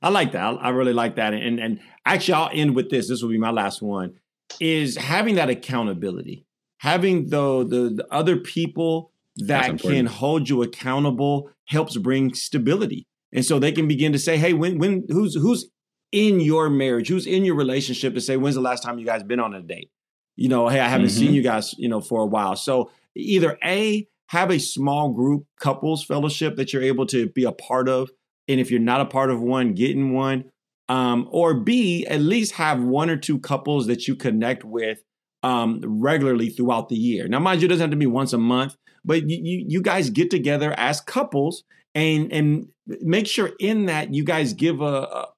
I 0.00 0.08
like 0.08 0.32
that. 0.32 0.58
I, 0.60 0.70
really 0.70 0.92
like 0.92 1.16
that. 1.16 1.34
And 1.34 1.58
and 1.60 1.80
actually, 2.06 2.34
I'll 2.34 2.50
end 2.52 2.74
with 2.74 2.90
this. 2.90 3.08
This 3.08 3.22
will 3.22 3.30
be 3.30 3.38
my 3.38 3.50
last 3.50 3.82
one. 3.82 4.18
Is 4.60 4.96
having 4.96 5.34
that 5.34 5.50
accountability, 5.50 6.46
having 6.78 7.28
the 7.28 7.64
the, 7.64 7.90
the 7.96 8.06
other 8.10 8.36
people 8.36 9.12
that 9.36 9.78
can 9.80 10.06
hold 10.06 10.48
you 10.48 10.62
accountable 10.62 11.50
helps 11.66 11.96
bring 11.96 12.34
stability. 12.34 13.06
And 13.32 13.44
so 13.44 13.58
they 13.58 13.72
can 13.72 13.86
begin 13.88 14.12
to 14.12 14.18
say, 14.18 14.36
"Hey, 14.38 14.52
when 14.52 14.78
when 14.78 15.04
who's 15.08 15.34
who's 15.34 15.68
in 16.12 16.40
your 16.40 16.70
marriage, 16.70 17.08
who's 17.08 17.26
in 17.26 17.44
your 17.44 17.54
relationship 17.54 18.14
to 18.14 18.20
say, 18.20 18.36
when's 18.36 18.54
the 18.54 18.60
last 18.62 18.82
time 18.82 18.98
you 18.98 19.04
guys 19.04 19.22
been 19.22 19.40
on 19.40 19.54
a 19.54 19.60
date? 19.60 19.90
You 20.36 20.48
know, 20.48 20.68
hey, 20.68 20.80
I 20.80 20.88
haven't 20.88 21.08
Mhm. 21.08 21.18
seen 21.18 21.34
you 21.34 21.42
guys, 21.42 21.74
you 21.76 21.88
know, 21.88 22.00
for 22.00 22.22
a 22.22 22.26
while. 22.26 22.56
So 22.56 22.90
either 23.14 23.58
A, 23.62 24.08
have 24.28 24.50
a 24.50 24.58
small 24.58 25.10
group 25.10 25.44
couples 25.60 26.04
fellowship 26.04 26.56
that 26.56 26.72
you're 26.72 26.82
able 26.82 27.04
to 27.06 27.28
be 27.28 27.44
a 27.44 27.52
part 27.52 27.88
of. 27.88 28.10
And 28.46 28.58
if 28.60 28.70
you're 28.70 28.80
not 28.80 29.00
a 29.02 29.04
part 29.06 29.30
of 29.30 29.42
one, 29.42 29.74
get 29.74 29.90
in 29.90 30.12
one. 30.12 30.44
Um, 30.88 31.28
or 31.30 31.52
B, 31.52 32.06
at 32.06 32.20
least 32.20 32.52
have 32.52 32.82
one 32.82 33.10
or 33.10 33.16
two 33.18 33.38
couples 33.38 33.86
that 33.88 34.08
you 34.08 34.14
connect 34.16 34.64
with 34.64 35.02
um, 35.42 35.82
regularly 35.84 36.48
throughout 36.48 36.88
the 36.88 36.96
year. 36.96 37.28
Now, 37.28 37.38
mind 37.38 37.60
you, 37.60 37.66
it 37.66 37.68
doesn't 37.68 37.82
have 37.84 37.90
to 37.90 37.96
be 37.96 38.06
once 38.06 38.32
a 38.32 38.38
month, 38.38 38.74
but 39.04 39.28
you, 39.28 39.38
you, 39.42 39.64
you 39.68 39.82
guys 39.82 40.08
get 40.10 40.30
together 40.30 40.74
as 40.78 41.00
couples 41.02 41.64
and 41.98 42.32
and 42.32 42.68
make 42.86 43.26
sure 43.26 43.50
in 43.58 43.86
that 43.86 44.14
you 44.14 44.24
guys 44.24 44.52
give 44.52 44.80
a, 44.80 44.84
a 44.84 45.28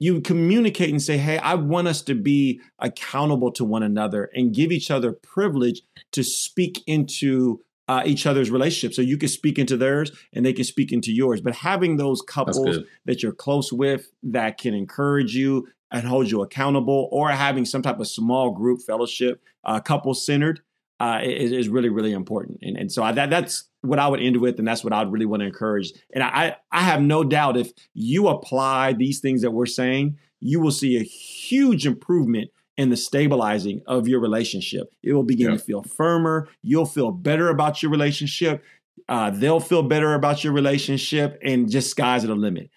you 0.00 0.20
communicate 0.20 0.90
and 0.90 1.02
say, 1.02 1.18
hey, 1.18 1.38
I 1.38 1.54
want 1.54 1.88
us 1.88 2.02
to 2.02 2.14
be 2.14 2.60
accountable 2.78 3.50
to 3.52 3.64
one 3.64 3.82
another 3.82 4.30
and 4.32 4.54
give 4.54 4.70
each 4.70 4.90
other 4.92 5.12
privilege 5.12 5.82
to 6.12 6.22
speak 6.22 6.84
into 6.86 7.60
uh, 7.88 8.02
each 8.04 8.24
other's 8.24 8.50
relationship. 8.50 8.94
So 8.94 9.02
you 9.02 9.18
can 9.18 9.28
speak 9.28 9.58
into 9.58 9.76
theirs 9.76 10.12
and 10.32 10.46
they 10.46 10.52
can 10.52 10.64
speak 10.64 10.92
into 10.92 11.12
yours. 11.12 11.40
But 11.40 11.56
having 11.56 11.96
those 11.96 12.22
couples 12.22 12.78
that 13.06 13.22
you're 13.22 13.32
close 13.32 13.72
with 13.72 14.12
that 14.22 14.58
can 14.58 14.72
encourage 14.74 15.34
you 15.34 15.66
and 15.90 16.06
hold 16.06 16.30
you 16.30 16.42
accountable, 16.42 17.08
or 17.10 17.30
having 17.30 17.64
some 17.64 17.80
type 17.80 17.98
of 17.98 18.06
small 18.06 18.50
group 18.50 18.82
fellowship, 18.82 19.42
uh, 19.64 19.80
couple 19.80 20.12
centered, 20.12 20.60
uh, 21.00 21.20
is, 21.22 21.52
is 21.52 21.68
really, 21.68 21.88
really 21.88 22.12
important. 22.12 22.58
And, 22.62 22.76
and 22.76 22.90
so 22.92 23.02
I, 23.02 23.12
that, 23.12 23.30
that's 23.30 23.64
what 23.82 23.98
I 23.98 24.08
would 24.08 24.20
end 24.20 24.36
with, 24.38 24.58
and 24.58 24.66
that's 24.66 24.82
what 24.82 24.92
I'd 24.92 25.10
really 25.12 25.26
want 25.26 25.40
to 25.40 25.46
encourage. 25.46 25.92
And 26.12 26.22
I, 26.24 26.56
I 26.72 26.80
have 26.80 27.00
no 27.00 27.22
doubt 27.24 27.56
if 27.56 27.70
you 27.94 28.28
apply 28.28 28.94
these 28.94 29.20
things 29.20 29.42
that 29.42 29.52
we're 29.52 29.66
saying, 29.66 30.18
you 30.40 30.60
will 30.60 30.70
see 30.72 30.96
a 30.96 31.02
huge 31.02 31.86
improvement 31.86 32.50
in 32.76 32.90
the 32.90 32.96
stabilizing 32.96 33.82
of 33.86 34.06
your 34.06 34.20
relationship. 34.20 34.92
It 35.02 35.12
will 35.12 35.24
begin 35.24 35.50
Yeah. 35.50 35.56
to 35.56 35.62
feel 35.62 35.82
firmer. 35.82 36.48
You'll 36.62 36.86
feel 36.86 37.10
better 37.10 37.48
about 37.48 37.82
your 37.82 37.90
relationship. 37.90 38.62
Uh, 39.08 39.30
they'll 39.30 39.60
feel 39.60 39.82
better 39.82 40.14
about 40.14 40.44
your 40.44 40.52
relationship, 40.52 41.38
and 41.42 41.70
just 41.70 41.90
sky's 41.90 42.24
the 42.24 42.34
limit. 42.34 42.70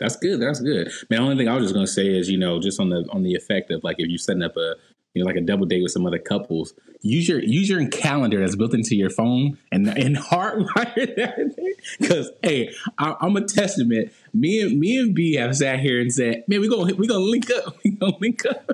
That's 0.00 0.16
good. 0.16 0.40
That's 0.40 0.60
good. 0.60 0.88
Man, 1.08 1.18
the 1.18 1.18
only 1.18 1.36
thing 1.36 1.48
I 1.48 1.54
was 1.54 1.64
just 1.64 1.74
gonna 1.74 1.86
say 1.86 2.08
is, 2.08 2.28
you 2.30 2.36
know, 2.36 2.60
just 2.60 2.80
on 2.80 2.88
the 2.88 3.06
on 3.10 3.22
the 3.22 3.34
effect 3.34 3.70
of 3.70 3.82
like 3.84 3.96
if 3.98 4.08
you're 4.08 4.18
setting 4.18 4.42
up 4.42 4.56
a 4.56 4.74
you 5.14 5.22
know 5.22 5.26
like 5.26 5.36
a 5.36 5.40
double 5.40 5.66
date 5.66 5.82
with 5.82 5.92
some 5.92 6.06
other 6.06 6.18
couples, 6.18 6.74
use 7.00 7.28
your 7.28 7.40
use 7.40 7.68
your 7.68 7.86
calendar 7.88 8.40
that's 8.40 8.56
built 8.56 8.74
into 8.74 8.96
your 8.96 9.10
phone 9.10 9.58
and 9.72 9.88
and 9.88 10.16
hardwire 10.30 11.16
that. 11.16 11.74
Because 11.98 12.30
hey, 12.42 12.74
I, 12.98 13.16
I'm 13.20 13.36
a 13.36 13.42
testament. 13.42 14.12
Me 14.32 14.60
and 14.60 14.78
me 14.78 14.98
and 14.98 15.14
B 15.14 15.34
have 15.34 15.56
sat 15.56 15.80
here 15.80 16.00
and 16.00 16.12
said, 16.12 16.44
man, 16.48 16.60
we 16.60 16.68
gonna 16.68 16.94
we 16.94 17.06
gonna 17.06 17.20
link 17.20 17.50
up. 17.50 17.76
We 17.84 17.90
gonna 17.92 18.16
link 18.20 18.44
up. 18.46 18.70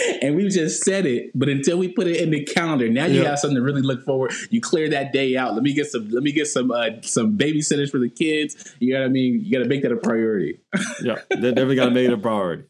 and 0.22 0.36
we 0.36 0.48
just 0.48 0.84
said 0.84 1.06
it, 1.06 1.30
but 1.34 1.48
until 1.48 1.78
we 1.78 1.88
put 1.88 2.06
it 2.06 2.20
in 2.20 2.30
the 2.30 2.44
calendar, 2.44 2.88
now 2.88 3.06
you 3.06 3.24
have 3.24 3.38
something 3.38 3.56
to 3.56 3.62
really 3.62 3.82
look 3.82 4.04
forward. 4.04 4.32
You 4.50 4.60
clear 4.60 4.88
that 4.90 5.12
day 5.12 5.36
out. 5.36 5.54
Let 5.54 5.62
me 5.62 5.74
get 5.74 5.86
some. 5.86 6.08
Let 6.08 6.22
me 6.22 6.32
get 6.32 6.46
some. 6.46 6.70
Uh, 6.70 6.90
some 7.02 7.36
babysitters 7.36 7.90
for 7.90 7.98
the 7.98 8.08
kids. 8.08 8.74
You 8.78 8.94
know 8.94 9.00
what 9.00 9.06
I 9.06 9.08
mean? 9.08 9.40
You 9.44 9.52
got 9.52 9.62
to 9.62 9.68
make 9.68 9.82
that 9.82 9.92
a 9.92 9.96
priority. 9.96 10.60
yeah, 11.02 11.16
definitely 11.30 11.76
got 11.76 11.86
to 11.86 11.90
make 11.90 12.06
it 12.06 12.12
a 12.12 12.18
priority. 12.18 12.64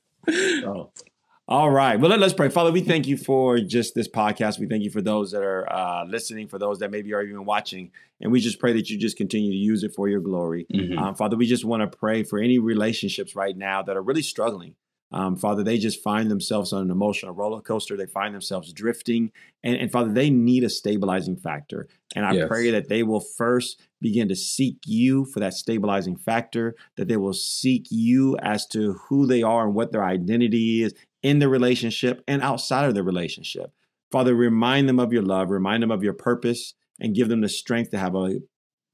Oh. 0.64 0.90
All 1.52 1.70
right. 1.70 2.00
Well, 2.00 2.08
let, 2.08 2.22
us 2.22 2.32
pray. 2.32 2.48
Father, 2.48 2.72
we 2.72 2.80
thank 2.80 3.06
you 3.06 3.18
for 3.18 3.58
just 3.58 3.94
this 3.94 4.08
podcast. 4.08 4.58
We 4.58 4.64
thank 4.64 4.84
you 4.84 4.90
for 4.90 5.02
those 5.02 5.32
that 5.32 5.42
are 5.42 5.70
uh, 5.70 6.06
listening, 6.06 6.48
for 6.48 6.58
those 6.58 6.78
that 6.78 6.90
maybe 6.90 7.12
are 7.12 7.20
even 7.20 7.44
watching. 7.44 7.90
And 8.22 8.32
we 8.32 8.40
just 8.40 8.58
pray 8.58 8.72
that 8.72 8.88
you 8.88 8.98
just 8.98 9.18
continue 9.18 9.50
to 9.50 9.56
use 9.58 9.84
it 9.84 9.92
for 9.94 10.08
your 10.08 10.20
glory. 10.20 10.66
Mm-hmm. 10.72 10.98
Um, 10.98 11.14
Father, 11.14 11.36
we 11.36 11.46
just 11.46 11.66
want 11.66 11.82
to 11.82 11.94
pray 11.94 12.22
for 12.22 12.38
any 12.38 12.58
relationships 12.58 13.36
right 13.36 13.54
now 13.54 13.82
that 13.82 13.98
are 13.98 14.02
really 14.02 14.22
struggling. 14.22 14.76
Um, 15.12 15.36
Father, 15.36 15.62
they 15.62 15.76
just 15.76 16.02
find 16.02 16.30
themselves 16.30 16.72
on 16.72 16.84
an 16.84 16.90
emotional 16.90 17.34
roller 17.34 17.60
coaster. 17.60 17.98
They 17.98 18.06
find 18.06 18.34
themselves 18.34 18.72
drifting. 18.72 19.30
And, 19.62 19.76
and 19.76 19.92
Father, 19.92 20.10
they 20.10 20.30
need 20.30 20.64
a 20.64 20.70
stabilizing 20.70 21.36
factor. 21.36 21.86
And 22.16 22.24
I 22.24 22.32
yes. 22.32 22.48
pray 22.48 22.70
that 22.70 22.88
they 22.88 23.02
will 23.02 23.20
first 23.20 23.78
begin 24.00 24.26
to 24.28 24.36
seek 24.36 24.78
you 24.86 25.26
for 25.26 25.40
that 25.40 25.52
stabilizing 25.52 26.16
factor, 26.16 26.76
that 26.96 27.08
they 27.08 27.18
will 27.18 27.34
seek 27.34 27.88
you 27.90 28.38
as 28.38 28.66
to 28.68 28.94
who 29.10 29.26
they 29.26 29.42
are 29.42 29.66
and 29.66 29.74
what 29.74 29.92
their 29.92 30.02
identity 30.02 30.82
is 30.82 30.94
in 31.22 31.38
the 31.38 31.48
relationship 31.48 32.22
and 32.26 32.42
outside 32.42 32.86
of 32.86 32.94
the 32.94 33.02
relationship. 33.02 33.70
Father, 34.10 34.34
remind 34.34 34.88
them 34.88 34.98
of 34.98 35.12
your 35.12 35.22
love, 35.22 35.50
remind 35.50 35.82
them 35.82 35.90
of 35.90 36.02
your 36.02 36.12
purpose, 36.12 36.74
and 37.00 37.14
give 37.14 37.28
them 37.28 37.40
the 37.40 37.48
strength 37.48 37.90
to 37.90 37.98
have 37.98 38.14
a 38.14 38.40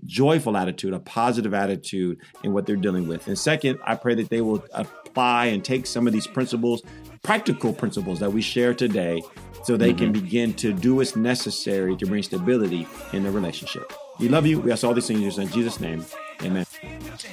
joyful 0.04 0.56
attitude, 0.56 0.94
a 0.94 1.00
positive 1.00 1.52
attitude 1.52 2.20
in 2.44 2.52
what 2.52 2.66
they're 2.66 2.76
dealing 2.76 3.08
with. 3.08 3.26
And 3.26 3.36
second, 3.36 3.80
I 3.84 3.96
pray 3.96 4.14
that 4.14 4.30
they 4.30 4.40
will 4.40 4.64
apply 4.72 5.46
and 5.46 5.64
take 5.64 5.86
some 5.86 6.06
of 6.06 6.12
these 6.12 6.26
principles, 6.26 6.82
practical 7.22 7.72
principles 7.72 8.20
that 8.20 8.32
we 8.32 8.40
share 8.40 8.74
today, 8.74 9.20
so 9.64 9.76
they 9.76 9.90
mm-hmm. 9.90 9.98
can 9.98 10.12
begin 10.12 10.54
to 10.54 10.72
do 10.72 10.94
what's 10.94 11.16
necessary 11.16 11.96
to 11.96 12.06
bring 12.06 12.22
stability 12.22 12.86
in 13.12 13.24
the 13.24 13.30
relationship. 13.30 13.92
We 14.20 14.28
love 14.28 14.46
you. 14.46 14.60
We 14.60 14.70
ask 14.70 14.84
all 14.84 14.94
these 14.94 15.08
things 15.08 15.38
in 15.38 15.48
Jesus' 15.48 15.80
name. 15.80 16.04
Amen. 16.42 16.64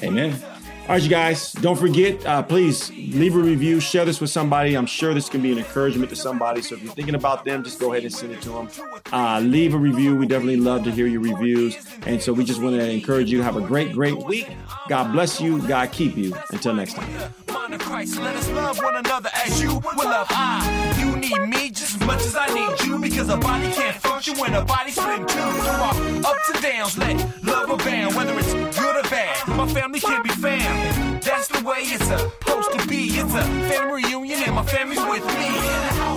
Amen. 0.02 0.65
All 0.86 0.92
right, 0.92 1.02
you 1.02 1.10
guys, 1.10 1.52
don't 1.52 1.80
forget, 1.80 2.24
uh, 2.28 2.44
please 2.44 2.92
leave 2.92 3.36
a 3.36 3.40
review, 3.40 3.80
share 3.80 4.06
this 4.06 4.22
with 4.22 4.30
somebody. 4.30 4.76
I'm 4.76 4.86
sure 4.86 5.16
this 5.16 5.30
can 5.30 5.42
be 5.42 5.52
an 5.52 5.58
encouragement 5.58 6.12
to 6.12 6.16
somebody. 6.16 6.62
So 6.62 6.76
if 6.76 6.84
you're 6.84 6.94
thinking 6.94 7.16
about 7.16 7.44
them, 7.44 7.64
just 7.64 7.80
go 7.80 7.92
ahead 7.94 8.04
and 8.04 8.14
send 8.14 8.34
it 8.34 8.42
to 8.44 8.50
them. 8.50 8.70
Uh, 9.12 9.40
leave 9.40 9.74
a 9.74 9.80
review. 9.80 10.16
We 10.16 10.28
definitely 10.28 10.58
love 10.58 10.84
to 10.84 10.92
hear 10.92 11.08
your 11.08 11.22
reviews. 11.22 11.76
And 12.06 12.22
so 12.22 12.34
we 12.34 12.46
just 12.46 12.62
want 12.62 12.76
to 12.76 12.88
encourage 12.88 13.32
you 13.32 13.40
to 13.40 13.44
have 13.44 13.56
a 13.58 13.62
great, 13.62 13.94
great 13.94 14.16
week. 14.16 14.48
God 14.88 15.12
bless 15.12 15.42
you. 15.42 15.60
God 15.68 15.92
keep 15.92 16.16
you. 16.16 16.36
Until 16.52 16.76
next 16.76 16.94
time. 16.94 17.34
Christ, 17.56 18.20
let 18.20 18.36
us 18.36 18.50
love 18.52 18.78
one 18.84 18.96
another 18.98 19.30
as 19.46 19.62
you 19.62 19.70
will 19.70 20.04
love 20.04 20.28
I. 20.30 20.96
You 21.00 21.16
need 21.16 21.40
me 21.48 21.70
just 21.70 21.96
as 21.96 22.06
much 22.06 22.20
as 22.26 22.36
I 22.36 22.48
need 22.54 22.82
you 22.86 23.00
because 23.00 23.30
a 23.30 23.38
body 23.38 23.72
can't 23.72 23.96
function 23.96 24.38
when 24.38 24.54
a 24.54 24.64
body's 24.64 24.96
two. 24.96 25.02
Through 25.02 25.72
our 25.88 25.96
ups 26.26 26.50
and 26.54 26.62
downs, 26.62 26.98
let 26.98 27.44
love 27.44 27.70
abound, 27.70 28.16
whether 28.16 28.38
it's 28.38 28.54
good 28.54 28.96
or 28.98 29.10
bad. 29.10 29.48
My 29.48 29.68
family 29.68 30.00
can 30.00 30.22
be 30.22 30.30
fam. 30.30 31.20
That's 31.22 31.48
the 31.48 31.64
way 31.64 31.80
it's 31.80 32.06
supposed 32.06 32.78
to 32.78 32.88
be. 32.88 33.08
It's 33.08 33.34
a 33.34 33.44
family 33.70 34.04
reunion 34.04 34.44
and 34.44 34.56
my 34.56 34.64
family's 34.64 35.00
with 35.00 35.26
me. 35.38 35.48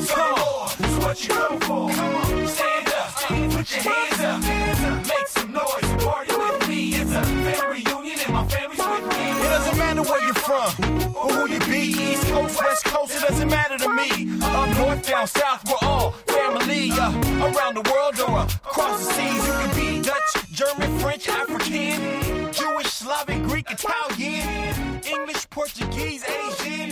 Come 0.09 0.35
on, 0.35 0.71
it's 0.81 1.05
what 1.05 1.23
you 1.23 1.35
come 1.35 1.61
for. 1.61 1.91
Come 1.91 2.15
on, 2.17 2.47
stand 2.49 2.89
up, 2.89 3.15
put 3.55 3.71
your 3.73 3.95
hands 3.95 4.21
up, 4.21 5.07
make 5.07 5.29
some 5.29 5.53
noise, 5.53 6.05
party 6.05 6.35
with 6.37 6.69
me. 6.69 6.95
It's 6.95 7.13
a 7.13 7.23
family 7.23 7.85
reunion 7.85 8.19
and 8.27 8.35
my 8.35 8.47
family's 8.49 8.79
with 8.79 9.07
me. 9.17 9.31
It 9.31 9.51
doesn't 9.55 9.79
matter 9.79 10.03
where 10.03 10.25
you're 10.25 10.35
from 10.35 10.88
or 11.29 11.47
who 11.47 11.53
you 11.53 11.61
be. 11.61 12.13
East 12.13 12.27
Coast, 12.29 12.61
West 12.61 12.85
Coast, 12.85 13.17
it 13.17 13.29
doesn't 13.29 13.49
matter 13.49 13.79
to 13.79 13.89
me. 13.89 14.41
Up 14.43 14.77
north, 14.77 15.07
down 15.07 15.27
south, 15.27 15.65
we're 15.69 15.89
all 15.89 16.13
family. 16.27 16.91
Uh, 16.93 17.53
around 17.53 17.75
the 17.75 17.91
world 17.91 18.19
or 18.21 18.41
across 18.41 19.07
the 19.07 19.13
seas, 19.13 19.47
you 19.47 19.53
can 19.53 19.77
be 19.77 20.03
Dutch, 20.03 20.51
German, 20.53 20.99
French, 20.99 21.29
African, 21.29 22.53
Jewish, 22.53 22.87
Slavic, 22.87 23.43
Greek, 23.45 23.67
Italian, 23.71 25.01
English, 25.05 25.49
Portuguese, 25.51 26.25
Asian, 26.25 26.91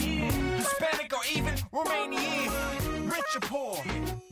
Hispanic, 0.57 1.13
or 1.13 1.23
even 1.35 1.55
Romanian. 1.73 3.11
Rich 3.11 3.37
or 3.37 3.41
poor, 3.41 3.83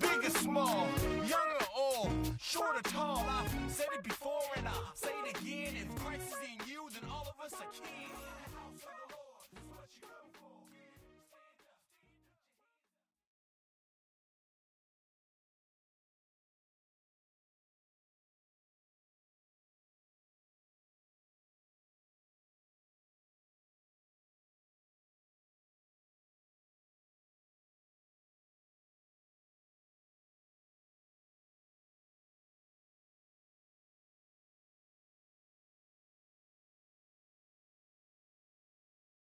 big 0.00 0.24
or 0.24 0.30
small, 0.30 0.86
young 1.26 1.50
or 1.60 1.66
old, 1.76 2.10
short 2.38 2.76
or 2.76 2.82
tall. 2.82 3.24
I've 3.28 3.50
said 3.72 3.86
it 3.94 4.02
before 4.02 4.42
and 4.56 4.66
I'll 4.68 4.92
say 4.94 5.10
it 5.24 5.40
again. 5.40 5.74
If 5.80 6.02
Christ 6.02 6.22
is 6.28 6.48
in 6.48 6.72
you, 6.72 6.88
then 6.92 7.08
all 7.10 7.22
of 7.22 7.44
us 7.44 7.60
are 7.60 7.72
kin. 7.72 8.43